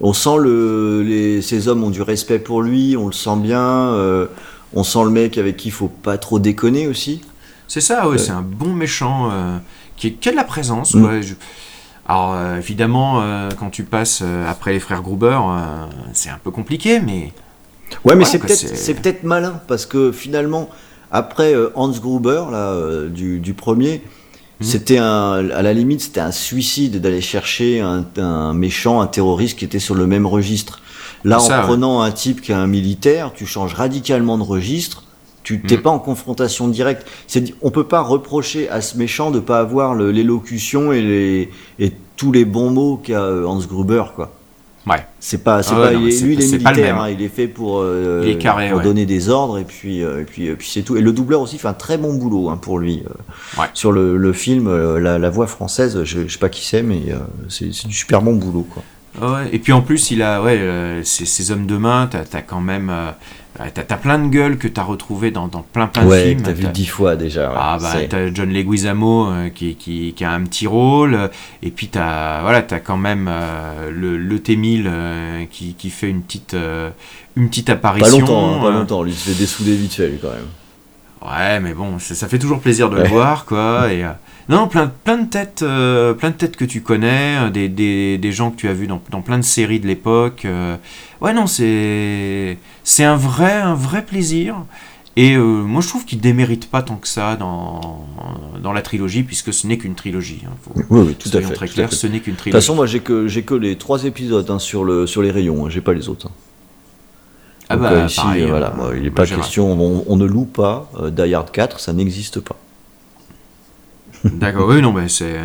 On 0.00 0.12
sent 0.12 0.38
le, 0.40 1.02
les, 1.02 1.42
ces 1.42 1.68
hommes 1.68 1.84
ont 1.84 1.90
du 1.90 2.02
respect 2.02 2.38
pour 2.38 2.62
lui. 2.62 2.96
On 2.96 3.06
le 3.06 3.12
sent 3.12 3.36
bien 3.36 4.28
on 4.76 4.82
sent 4.82 5.04
le 5.04 5.10
mec 5.10 5.38
avec 5.38 5.56
qui 5.56 5.68
il 5.68 5.70
faut 5.70 5.86
pas 5.86 6.18
trop 6.18 6.40
déconner 6.40 6.88
aussi. 6.88 7.20
C'est 7.68 7.80
ça, 7.80 8.08
ouais, 8.08 8.18
c'est 8.18 8.32
un 8.32 8.42
bon 8.42 8.72
méchant 8.72 9.30
euh, 9.30 9.56
qui, 9.96 10.18
a 10.26 10.30
de 10.32 10.36
la 10.36 10.42
présence. 10.42 10.94
Mm. 10.94 11.22
Alors 12.06 12.34
euh, 12.34 12.58
évidemment, 12.58 13.22
euh, 13.22 13.50
quand 13.56 13.70
tu 13.70 13.84
passes 13.84 14.22
après 14.48 14.72
les 14.72 14.80
frères 14.80 15.02
Gruber, 15.02 15.38
c'est 16.12 16.30
un 16.30 16.40
peu 16.42 16.50
compliqué, 16.50 16.98
mais 16.98 17.32
Ouais, 18.04 18.16
mais 18.16 18.24
c'est 18.24 18.38
peut-être 18.38 19.02
peut-être 19.02 19.22
malin 19.24 19.60
parce 19.68 19.86
que 19.86 20.12
finalement 20.12 20.68
après 21.10 21.54
euh, 21.54 21.70
Hans 21.74 21.90
Gruber 21.90 22.44
là 22.50 22.72
euh, 22.72 23.08
du, 23.08 23.38
du 23.38 23.54
premier, 23.54 24.02
mhm. 24.60 24.66
c'était 24.66 24.98
un 24.98 25.48
à 25.50 25.62
la 25.62 25.72
limite 25.72 26.00
c'était 26.00 26.20
un 26.20 26.32
suicide 26.32 27.00
d'aller 27.00 27.20
chercher 27.20 27.80
un, 27.80 28.04
un, 28.16 28.52
méchant, 28.54 29.00
un 29.00 29.06
terroriste 29.06 29.58
qui 29.58 29.64
était 29.64 29.78
sur 29.78 29.94
le 29.94 30.06
même 30.06 30.26
registre. 30.26 30.80
Là, 31.24 31.40
en 31.40 31.62
prenant 31.62 32.02
un 32.02 32.10
type 32.10 32.42
qui 32.42 32.52
est 32.52 32.54
un 32.54 32.66
militaire, 32.66 33.32
tu 33.34 33.46
changes 33.46 33.72
radicalement 33.72 34.36
de 34.36 34.42
registre. 34.42 35.04
Tu 35.42 35.60
t'es 35.60 35.76
mhm. 35.76 35.82
pas 35.82 35.90
en 35.90 35.98
confrontation 35.98 36.68
directe. 36.68 37.06
C'est, 37.26 37.54
on 37.62 37.70
peut 37.70 37.86
pas 37.86 38.00
reprocher 38.00 38.68
à 38.70 38.80
ce 38.80 38.96
méchant 38.96 39.30
de 39.30 39.40
pas 39.40 39.58
avoir 39.58 39.94
l'élocution 39.94 40.92
et, 40.92 41.02
les, 41.02 41.50
et 41.78 41.92
tous 42.16 42.32
les 42.32 42.44
bons 42.44 42.70
mots 42.70 43.00
qu'a 43.02 43.22
euh, 43.22 43.46
Hans 43.46 43.58
Gruber, 43.58 44.04
quoi. 44.14 44.32
Ouais. 44.86 45.06
C'est 45.18 45.42
pas, 45.42 45.62
c'est 45.62 45.74
ah 45.74 45.80
pas, 45.80 45.92
lui, 45.92 46.14
il 46.14 46.42
est 46.42 46.52
militaire, 46.52 47.00
hein, 47.00 47.08
il 47.08 47.22
est 47.22 47.28
fait 47.28 47.48
pour, 47.48 47.80
euh, 47.80 48.36
pour 48.70 48.80
donner 48.80 49.06
des 49.06 49.30
ordres 49.30 49.58
et 49.58 49.64
puis, 49.64 50.02
euh, 50.02 50.20
et 50.20 50.24
puis, 50.24 50.54
puis 50.54 50.68
c'est 50.68 50.82
tout. 50.82 50.96
Et 50.96 51.00
le 51.00 51.12
doubleur 51.12 51.40
aussi 51.40 51.58
fait 51.58 51.68
un 51.68 51.72
très 51.74 51.96
bon 51.96 52.14
boulot 52.14 52.50
hein, 52.50 52.58
pour 52.58 52.78
lui 52.78 53.02
ouais. 53.58 53.66
sur 53.72 53.92
le, 53.92 54.18
le 54.18 54.32
film, 54.32 54.68
la, 54.98 55.18
la, 55.18 55.30
voix 55.30 55.46
française. 55.46 56.04
Je, 56.04 56.26
je 56.26 56.32
sais 56.32 56.38
pas 56.38 56.50
qui 56.50 56.66
c'est, 56.66 56.82
mais 56.82 57.00
c'est, 57.48 57.72
c'est 57.72 57.88
du 57.88 57.94
super 57.94 58.20
bon 58.20 58.34
boulot, 58.34 58.66
quoi. 58.68 58.82
Ouais. 59.20 59.48
Et 59.52 59.58
puis 59.58 59.72
en 59.72 59.82
plus, 59.82 60.10
il 60.10 60.22
a, 60.22 60.42
ouais, 60.42 61.00
ces, 61.04 61.26
ces 61.26 61.50
hommes 61.50 61.66
de 61.66 61.76
main, 61.76 62.08
t'as 62.10 62.24
as 62.32 62.42
quand 62.42 62.60
même 62.60 62.90
T'as 63.72 63.96
plein 63.96 64.18
de 64.18 64.26
gueules 64.26 64.58
que 64.58 64.66
t'as 64.66 64.82
retrouvées 64.82 65.30
dans, 65.30 65.46
dans, 65.46 65.62
plein 65.62 65.86
plein 65.86 66.04
de 66.04 66.12
films. 66.12 66.42
t'as 66.42 66.52
vu 66.52 66.66
dix 66.66 66.86
fois 66.86 67.14
déjà. 67.14 67.52
ah 67.56 67.78
bah 67.80 67.94
t'as 68.08 68.34
John 68.34 68.50
Leguizamo 68.52 69.30
euh, 69.30 69.48
qui, 69.48 69.76
qui, 69.76 70.12
qui, 70.12 70.24
a 70.24 70.32
un 70.32 70.42
petit 70.42 70.66
rôle, 70.66 71.30
et 71.62 71.70
puis 71.70 71.86
t'as 71.86 72.42
voilà 72.42 72.62
quand 72.62 72.96
même 72.96 73.28
euh, 73.30 73.92
le, 73.92 74.18
le 74.18 74.38
T1000 74.38 74.84
euh, 74.86 75.44
qui, 75.48 75.74
qui, 75.74 75.90
fait 75.90 76.08
une 76.08 76.22
petite 76.22 76.56
une 77.36 77.48
petite 77.48 77.70
apparition. 77.70 78.10
Pas 78.10 78.20
longtemps, 78.20 78.56
hein, 78.56 78.60
pas 78.60 78.70
longtemps. 78.72 79.02
Lui 79.04 79.12
se 79.12 79.30
fait 79.30 79.38
dessouder 79.38 79.76
vite 79.76 79.94
fait 79.94 80.08
lui 80.08 80.18
quand 80.18 80.32
même. 80.32 80.48
Ouais, 81.22 81.60
mais 81.60 81.74
bon, 81.74 82.00
ça, 82.00 82.26
fait 82.26 82.40
toujours 82.40 82.58
plaisir 82.58 82.90
de 82.90 82.96
le 82.96 83.04
voir 83.04 83.44
quoi. 83.44 83.92
Et 83.92 84.04
non, 84.48 84.68
plein, 84.68 84.92
plein 85.04 85.18
de 85.18 85.28
têtes, 85.28 85.60
plein 85.60 86.30
de 86.30 86.36
têtes 86.36 86.56
que 86.56 86.64
tu 86.64 86.82
connais, 86.82 87.50
des, 87.50 87.68
des, 87.68 88.18
des, 88.18 88.32
gens 88.32 88.50
que 88.50 88.56
tu 88.56 88.68
as 88.68 88.74
vus 88.74 88.86
dans, 88.86 89.00
dans 89.10 89.22
plein 89.22 89.38
de 89.38 89.44
séries 89.44 89.80
de 89.80 89.86
l'époque. 89.86 90.46
ouais 91.20 91.32
non, 91.32 91.46
c'est 91.46 92.58
c'est 92.82 93.04
un 93.04 93.16
vrai, 93.16 93.54
un 93.54 93.74
vrai 93.74 94.04
plaisir. 94.04 94.56
Et 95.16 95.36
euh, 95.36 95.42
moi, 95.42 95.80
je 95.80 95.88
trouve 95.88 96.04
qu'il 96.04 96.20
démérite 96.20 96.68
pas 96.68 96.82
tant 96.82 96.96
que 96.96 97.06
ça 97.06 97.36
dans, 97.36 98.04
dans 98.60 98.72
la 98.72 98.82
trilogie, 98.82 99.22
puisque 99.22 99.52
ce 99.52 99.66
n'est 99.66 99.78
qu'une 99.78 99.94
trilogie. 99.94 100.42
Hein. 100.44 100.54
oui, 100.90 101.00
oui, 101.06 101.14
tout 101.14 101.30
à 101.36 101.40
fait. 101.40 101.54
très 101.54 101.68
clair, 101.68 101.92
ce 101.92 102.06
n'est 102.08 102.18
qu'une 102.18 102.34
trilogie. 102.34 102.50
De 102.50 102.58
toute 102.58 102.66
façon, 102.66 102.74
moi, 102.74 102.86
j'ai 102.86 103.00
que, 103.00 103.28
j'ai 103.28 103.42
que 103.42 103.54
les 103.54 103.76
trois 103.76 104.04
épisodes 104.04 104.50
hein, 104.50 104.58
sur, 104.58 104.84
le, 104.84 105.06
sur 105.06 105.22
les 105.22 105.30
rayons, 105.30 105.66
hein. 105.66 105.70
j'ai 105.70 105.80
pas 105.80 105.92
les 105.92 106.08
autres. 106.08 106.28
Ah 107.68 107.76
bah, 107.76 107.92
euh, 107.92 108.06
ici, 108.06 108.20
euh, 108.20 108.46
voilà, 108.48 108.74
il 108.96 109.02
n'est 109.02 109.10
pas 109.10 109.24
question, 109.24 109.72
on, 109.72 110.04
on, 110.06 110.16
ne 110.16 110.26
loue 110.26 110.44
pas 110.44 110.90
Die 111.12 111.32
Hard 111.32 111.50
4, 111.50 111.80
ça 111.80 111.92
n'existe 111.92 112.40
pas. 112.40 112.56
D'accord, 114.24 114.68
oui, 114.68 114.80
non, 114.80 114.92
mais 114.92 115.08
c'est. 115.08 115.36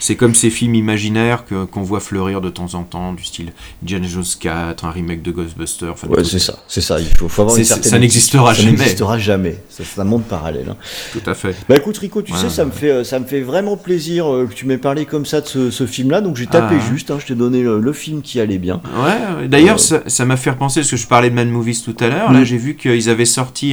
C'est 0.00 0.16
comme 0.16 0.34
ces 0.34 0.50
films 0.50 0.74
imaginaires 0.74 1.44
qu'on 1.44 1.82
voit 1.82 2.00
fleurir 2.00 2.40
de 2.40 2.50
temps 2.50 2.74
en 2.74 2.82
temps, 2.82 3.12
du 3.12 3.22
style 3.22 3.52
Indiana 3.82 4.08
Jones 4.08 4.24
4, 4.40 4.84
un 4.84 4.90
remake 4.90 5.22
de 5.22 5.30
Ghostbusters. 5.30 5.94
ouais, 6.08 6.24
c'est 6.24 6.38
ça, 6.38 6.58
c'est 6.66 6.80
ça. 6.80 6.98
Il 6.98 7.06
faut, 7.06 7.28
faut 7.28 7.42
avoir 7.42 7.56
une 7.56 7.64
certaine. 7.64 7.90
Ça 7.90 7.98
n'existera 7.98 8.52
jamais. 8.52 8.70
Ça 8.70 8.82
n'existera 8.82 9.18
jamais. 9.18 9.58
C'est 9.68 10.00
un 10.00 10.04
monde 10.04 10.24
parallèle. 10.24 10.70
Hein. 10.70 10.76
Tout 11.12 11.22
à 11.30 11.34
fait. 11.34 11.54
Bah 11.68 11.76
écoute, 11.76 11.98
Rico, 11.98 12.22
tu 12.22 12.32
sais, 12.34 12.48
ça 12.48 12.64
me 12.64 12.70
fait, 12.70 13.04
ça 13.04 13.18
me 13.18 13.26
fait 13.26 13.42
vraiment 13.42 13.76
plaisir 13.76 14.32
euh, 14.32 14.46
que 14.46 14.54
tu 14.54 14.66
m'aies 14.66 14.78
parlé 14.78 15.04
comme 15.04 15.26
ça 15.26 15.40
de 15.40 15.46
ce, 15.46 15.70
ce 15.70 15.86
film-là. 15.86 16.20
Donc 16.20 16.36
j'ai 16.36 16.46
tapé 16.46 16.76
ah. 16.78 16.90
juste. 16.90 17.10
Hein, 17.10 17.18
je 17.20 17.26
t'ai 17.26 17.34
donné 17.34 17.62
le, 17.62 17.92
film 17.92 18.22
qui 18.22 18.40
allait 18.40 18.58
bien. 18.58 18.80
Ouais. 19.04 19.48
D'ailleurs, 19.48 19.78
euh. 19.92 20.00
ça, 20.06 20.24
m'a 20.24 20.36
fait 20.36 20.50
repenser 20.50 20.80
parce 20.80 20.90
que 20.90 20.96
je 20.96 21.06
parlais 21.06 21.28
de 21.28 21.34
Mad 21.34 21.48
Movies 21.48 21.82
tout 21.84 21.96
à 22.00 22.08
l'heure. 22.08 22.32
Là, 22.32 22.40
mm. 22.40 22.44
j'ai 22.44 22.56
vu 22.56 22.76
qu'ils 22.76 23.10
avaient 23.10 23.24
sorti 23.24 23.70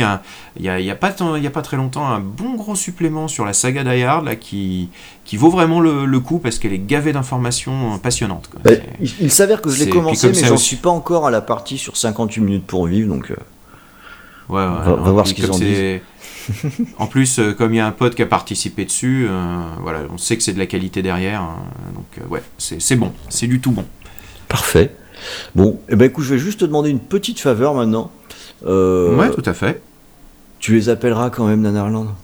il 0.57 0.63
y 0.63 0.69
a, 0.69 0.79
y 0.79 0.89
a, 0.89 0.95
pas 0.95 1.15
il 1.37 1.43
y 1.43 1.47
a 1.47 1.51
pas 1.51 1.61
très 1.61 1.77
longtemps 1.77 2.07
un 2.07 2.19
bon 2.19 2.55
gros 2.55 2.75
supplément 2.75 3.27
sur 3.27 3.45
la 3.45 3.53
saga 3.53 3.83
Die 3.83 4.03
Hard 4.03 4.25
là 4.25 4.35
qui 4.35 4.89
qui 5.27 5.35
vaut 5.35 5.49
vraiment 5.49 5.81
le, 5.81 6.19
coup 6.21 6.39
parce 6.39 6.57
qu'elle 6.57 6.73
est 6.73 6.79
gavée 6.79 7.11
d'informations 7.11 7.99
passionnantes. 7.99 8.49
Bah, 8.63 8.71
il, 9.19 9.29
s'avère 9.29 9.61
que 9.61 9.69
je 9.69 9.83
l'ai 9.83 9.89
commencé, 9.89 10.29
mais 10.29 10.45
j'en 10.45 10.57
suis 10.57 10.77
pas 10.77 10.89
encore 10.89 11.27
à 11.27 11.31
la 11.31 11.41
partie 11.41 11.77
sur 11.77 11.97
58 11.97 12.41
minutes 12.41 12.65
pour 12.65 12.87
vivre, 12.87 13.13
donc. 13.13 13.31
Euh, 13.31 13.35
ouais, 14.47 14.61
ouais, 14.61 14.93
on 14.97 15.03
va, 15.03 15.11
voir 15.11 15.27
ce 15.27 15.33
qu'ils 15.33 15.51
en 15.51 15.59
disent. 15.59 15.99
en 16.97 17.07
plus, 17.07 17.39
euh, 17.39 17.51
comme 17.51 17.73
il 17.73 17.77
y 17.77 17.79
a 17.81 17.85
un 17.85 17.91
pote 17.91 18.15
qui 18.15 18.21
a 18.21 18.25
participé 18.25 18.85
dessus, 18.85 19.27
euh, 19.29 19.59
voilà, 19.81 19.99
on 20.09 20.17
sait 20.17 20.37
que 20.37 20.43
c'est 20.43 20.53
de 20.53 20.59
la 20.59 20.65
qualité 20.65 21.01
derrière, 21.01 21.41
hein, 21.41 21.57
donc 21.93 22.31
ouais, 22.31 22.41
c'est 22.57 22.95
bon, 22.95 23.11
c'est 23.27 23.47
du 23.47 23.59
tout 23.59 23.71
bon. 23.71 23.83
Parfait. 24.47 24.95
Bon, 25.55 25.77
eh 25.89 25.97
ben 25.97 26.05
écoute, 26.05 26.23
je 26.23 26.35
vais 26.35 26.39
juste 26.39 26.61
te 26.61 26.65
demander 26.65 26.89
une 26.89 27.01
petite 27.01 27.41
faveur 27.41 27.73
maintenant. 27.73 28.11
ouais, 28.65 29.29
tout 29.31 29.43
à 29.45 29.53
fait. 29.53 29.81
Tu 30.59 30.73
les 30.73 30.87
appelleras 30.87 31.31
quand 31.31 31.47
même, 31.47 31.61
Nanarland? 31.61 32.15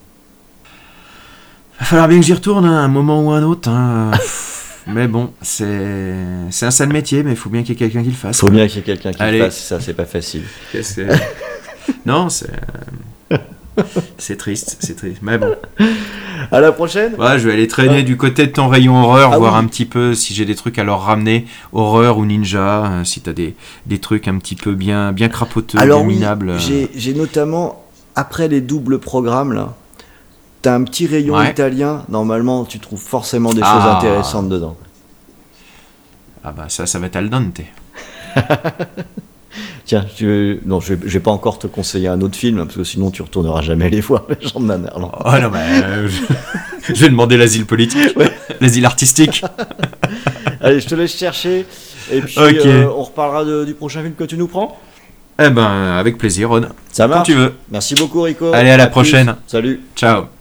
Va 1.84 1.90
falloir 1.90 2.08
bien 2.08 2.18
que 2.18 2.24
j'y 2.24 2.32
retourne 2.32 2.64
hein, 2.64 2.82
un 2.82 2.88
moment 2.88 3.22
ou 3.22 3.30
un 3.30 3.42
autre. 3.42 3.68
Hein. 3.68 4.10
mais 4.86 5.06
bon, 5.06 5.32
c'est 5.42 6.14
c'est 6.50 6.66
un 6.66 6.70
sale 6.70 6.88
métier, 6.88 7.22
mais 7.22 7.32
il 7.32 7.36
faut 7.36 7.50
bien 7.50 7.62
qu'il 7.62 7.70
y 7.70 7.72
ait 7.74 7.78
quelqu'un 7.78 8.02
qui 8.02 8.08
le 8.08 8.14
fasse. 8.14 8.38
Il 8.38 8.40
faut 8.40 8.50
bien 8.50 8.66
qu'il 8.66 8.76
y 8.76 8.80
ait 8.80 8.82
quelqu'un 8.82 9.12
qui 9.12 9.22
le 9.22 9.44
fasse, 9.44 9.58
ça 9.58 9.80
c'est 9.80 9.94
pas 9.94 10.06
facile. 10.06 10.44
non, 12.06 12.30
c'est 12.30 12.50
c'est 14.18 14.36
triste, 14.36 14.78
c'est 14.80 14.96
triste. 14.96 15.18
Mais 15.20 15.36
bon. 15.36 15.54
À 16.50 16.60
la 16.60 16.72
prochaine. 16.72 17.14
Ouais, 17.16 17.38
je 17.38 17.48
vais 17.48 17.54
aller 17.54 17.68
traîner 17.68 18.02
du 18.02 18.16
côté 18.16 18.46
de 18.46 18.52
ton 18.52 18.68
rayon 18.68 19.02
horreur, 19.02 19.32
ah 19.32 19.38
voir 19.38 19.56
un 19.56 19.64
petit 19.66 19.84
peu 19.84 20.14
si 20.14 20.32
j'ai 20.32 20.44
des 20.44 20.54
trucs 20.54 20.78
à 20.78 20.84
leur 20.84 21.02
ramener, 21.02 21.46
horreur 21.72 22.18
ou 22.18 22.24
ninja, 22.24 22.86
euh, 22.86 23.04
si 23.04 23.20
t'as 23.20 23.32
des, 23.32 23.56
des 23.86 23.98
trucs 23.98 24.28
un 24.28 24.38
petit 24.38 24.54
peu 24.54 24.74
bien, 24.74 25.12
bien 25.12 25.28
crapoteux, 25.28 25.78
Alors, 25.78 26.04
bien 26.04 26.14
minables. 26.14 26.54
J'ai 26.58 27.14
notamment, 27.14 27.84
après 28.14 28.48
les 28.48 28.60
doubles 28.60 29.00
programmes, 29.00 29.52
là, 29.52 29.74
T'as 30.64 30.74
un 30.74 30.84
petit 30.84 31.06
rayon 31.06 31.42
italien, 31.42 32.06
normalement 32.08 32.64
tu 32.64 32.78
trouves 32.78 32.98
forcément 32.98 33.50
des 33.50 33.60
choses 33.60 33.68
ah. 33.70 33.98
intéressantes 33.98 34.48
dedans. 34.48 34.78
Ah 36.42 36.52
bah 36.56 36.64
ça, 36.68 36.86
ça 36.86 36.98
va 36.98 37.04
être 37.04 37.16
al 37.16 37.28
dente. 37.28 37.60
Tiens, 39.84 40.06
tu 40.16 40.60
non, 40.64 40.80
je 40.80 40.94
vais, 40.94 41.06
vais 41.06 41.20
pas 41.20 41.32
encore 41.32 41.58
te 41.58 41.66
conseiller 41.66 42.08
un 42.08 42.18
autre 42.22 42.36
film, 42.36 42.64
parce 42.64 42.76
que 42.76 42.84
sinon 42.84 43.10
tu 43.10 43.20
retourneras 43.20 43.60
jamais 43.60 43.90
les 43.90 44.00
voir, 44.00 44.24
les 44.40 44.48
gens 44.48 44.58
de 44.58 44.74
Oh 44.94 45.32
non, 45.38 45.50
mais 45.52 45.82
euh, 45.84 46.08
je... 46.88 46.94
vais 46.94 47.10
demander 47.10 47.36
l'asile 47.36 47.66
politique, 47.66 48.16
l'asile 48.62 48.86
artistique. 48.86 49.44
Allez, 50.62 50.80
je 50.80 50.88
te 50.88 50.94
laisse 50.94 51.14
chercher, 51.14 51.66
et 52.10 52.22
puis 52.22 52.38
euh, 52.38 52.88
on 52.88 53.02
reparlera 53.02 53.66
du 53.66 53.74
prochain 53.74 54.00
film 54.00 54.14
que 54.14 54.24
tu 54.24 54.38
nous 54.38 54.48
prends. 54.48 54.80
Eh 55.38 55.50
ben, 55.50 55.98
avec 55.98 56.16
plaisir, 56.16 56.48
Ron. 56.48 56.68
Ça 56.90 57.06
marche. 57.06 57.28
Quand 57.28 57.34
tu 57.34 57.38
veux. 57.38 57.52
Merci 57.70 57.94
beaucoup, 57.96 58.22
Rico. 58.22 58.50
Allez, 58.54 58.70
à, 58.70 58.78
la 58.78 58.86
prochaine. 58.86 59.36
Salut. 59.46 59.82
Ciao. 59.94 60.33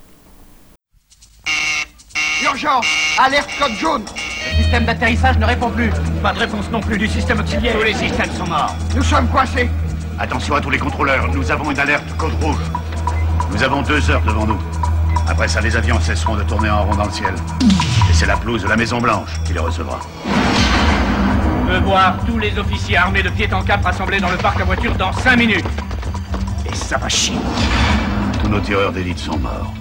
Alerte 2.66 3.50
code 3.60 3.74
jaune 3.74 4.04
Le 4.06 4.64
système 4.64 4.86
d'atterrissage 4.86 5.38
ne 5.38 5.46
répond 5.46 5.70
plus. 5.70 5.90
Pas 6.22 6.32
de 6.32 6.40
réponse 6.40 6.72
non 6.72 6.80
plus 6.80 6.98
du 6.98 7.08
système 7.10 7.42
auxiliaire. 7.42 7.76
Tous 7.78 7.84
les 7.84 7.94
systèmes 7.94 8.32
sont 8.32 8.48
morts. 8.48 8.74
Nous 8.96 9.04
sommes 9.04 9.28
coincés. 9.28 9.70
Attention 10.18 10.56
à 10.56 10.62
tous 10.62 10.70
les 10.70 10.78
contrôleurs, 10.78 11.28
nous 11.34 11.52
avons 11.52 11.72
une 11.72 11.80
alerte 11.80 12.06
code 12.18 12.34
rouge. 12.42 12.64
Nous 13.52 13.62
avons 13.64 13.82
deux 13.82 14.10
heures 14.10 14.22
devant 14.22 14.46
nous. 14.46 14.58
Après 15.28 15.50
ça, 15.50 15.60
les 15.60 15.76
avions 15.76 16.00
cesseront 16.00 16.38
de 16.38 16.44
tourner 16.44 16.70
en 16.70 16.84
rond 16.86 16.96
dans 16.96 17.06
le 17.06 17.12
ciel. 17.12 17.34
Et 18.10 18.14
c'est 18.14 18.28
la 18.28 18.38
pelouse 18.38 18.64
de 18.64 18.70
la 18.70 18.78
Maison 18.78 19.02
Blanche 19.02 19.32
qui 19.46 19.52
les 19.52 19.60
recevra. 19.60 20.00
Je 21.68 21.74
veux 21.74 21.80
voir 21.80 22.16
tous 22.26 22.40
les 22.40 22.58
officiers 22.58 22.96
armés 22.96 23.24
de 23.24 23.30
pied 23.30 23.54
en 23.54 23.64
cap 23.64 23.84
rassemblés 23.84 24.22
dans 24.22 24.32
le 24.32 24.38
parc 24.38 24.62
à 24.62 24.64
voiture 24.64 24.96
dans 24.96 25.12
cinq 25.12 25.36
minutes. 25.36 25.66
Et 26.66 26.74
ça 26.74 26.98
va 26.98 27.10
chier. 27.10 27.36
Tous 28.42 28.48
nos 28.48 28.62
tireurs 28.62 28.94
d'élite 28.94 29.20
sont 29.20 29.38
morts. 29.38 29.74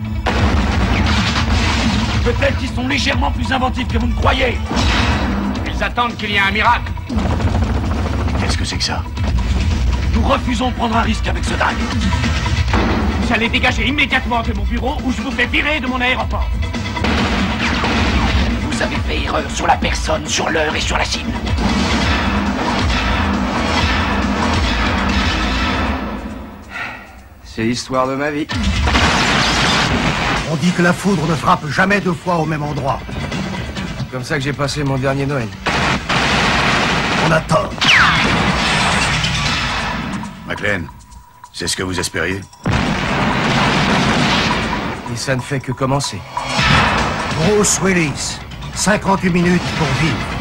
Peut-être 2.24 2.56
qu'ils 2.58 2.68
sont 2.68 2.86
légèrement 2.86 3.32
plus 3.32 3.50
inventifs 3.52 3.88
que 3.88 3.98
vous 3.98 4.06
ne 4.06 4.14
croyez. 4.14 4.56
Ils 5.66 5.82
attendent 5.82 6.16
qu'il 6.16 6.30
y 6.30 6.36
ait 6.36 6.38
un 6.38 6.52
miracle. 6.52 6.92
Qu'est-ce 8.38 8.56
que 8.56 8.64
c'est 8.64 8.76
que 8.76 8.84
ça? 8.84 9.02
Nous 10.14 10.22
refusons 10.22 10.70
de 10.70 10.74
prendre 10.74 10.96
un 10.96 11.02
risque 11.02 11.26
avec 11.26 11.44
ce 11.44 11.54
dingue. 11.54 11.76
Vous 13.22 13.32
allez 13.32 13.48
dégager 13.48 13.88
immédiatement 13.88 14.42
de 14.42 14.52
mon 14.52 14.62
bureau 14.62 14.96
ou 15.04 15.10
je 15.10 15.20
vous 15.20 15.32
fais 15.32 15.46
virer 15.46 15.80
de 15.80 15.88
mon 15.88 16.00
aéroport. 16.00 16.48
Vous 18.70 18.82
avez 18.82 18.96
fait 18.96 19.24
erreur 19.24 19.50
sur 19.50 19.66
la 19.66 19.76
personne, 19.76 20.24
sur 20.26 20.48
l'heure 20.48 20.76
et 20.76 20.80
sur 20.80 20.96
la 20.96 21.04
cible. 21.04 21.32
C'est 27.44 27.64
l'histoire 27.64 28.06
de 28.06 28.14
ma 28.14 28.30
vie. 28.30 28.46
On 30.52 30.56
dit 30.56 30.70
que 30.72 30.82
la 30.82 30.92
foudre 30.92 31.26
ne 31.26 31.34
frappe 31.34 31.66
jamais 31.68 31.98
deux 31.98 32.12
fois 32.12 32.36
au 32.36 32.44
même 32.44 32.62
endroit. 32.62 33.00
C'est 33.98 34.10
comme 34.10 34.22
ça 34.22 34.34
que 34.36 34.42
j'ai 34.42 34.52
passé 34.52 34.84
mon 34.84 34.98
dernier 34.98 35.24
Noël. 35.24 35.48
On 37.26 37.30
a 37.30 37.40
tort. 37.40 37.70
McLean, 40.46 40.82
c'est 41.54 41.66
ce 41.66 41.74
que 41.74 41.82
vous 41.82 41.98
espériez? 41.98 42.42
Et 45.10 45.16
ça 45.16 45.34
ne 45.36 45.40
fait 45.40 45.60
que 45.60 45.72
commencer. 45.72 46.20
Bruce 47.38 47.80
Willis, 47.82 48.38
58 48.74 49.30
minutes 49.30 49.62
pour 49.78 49.88
vivre. 50.02 50.31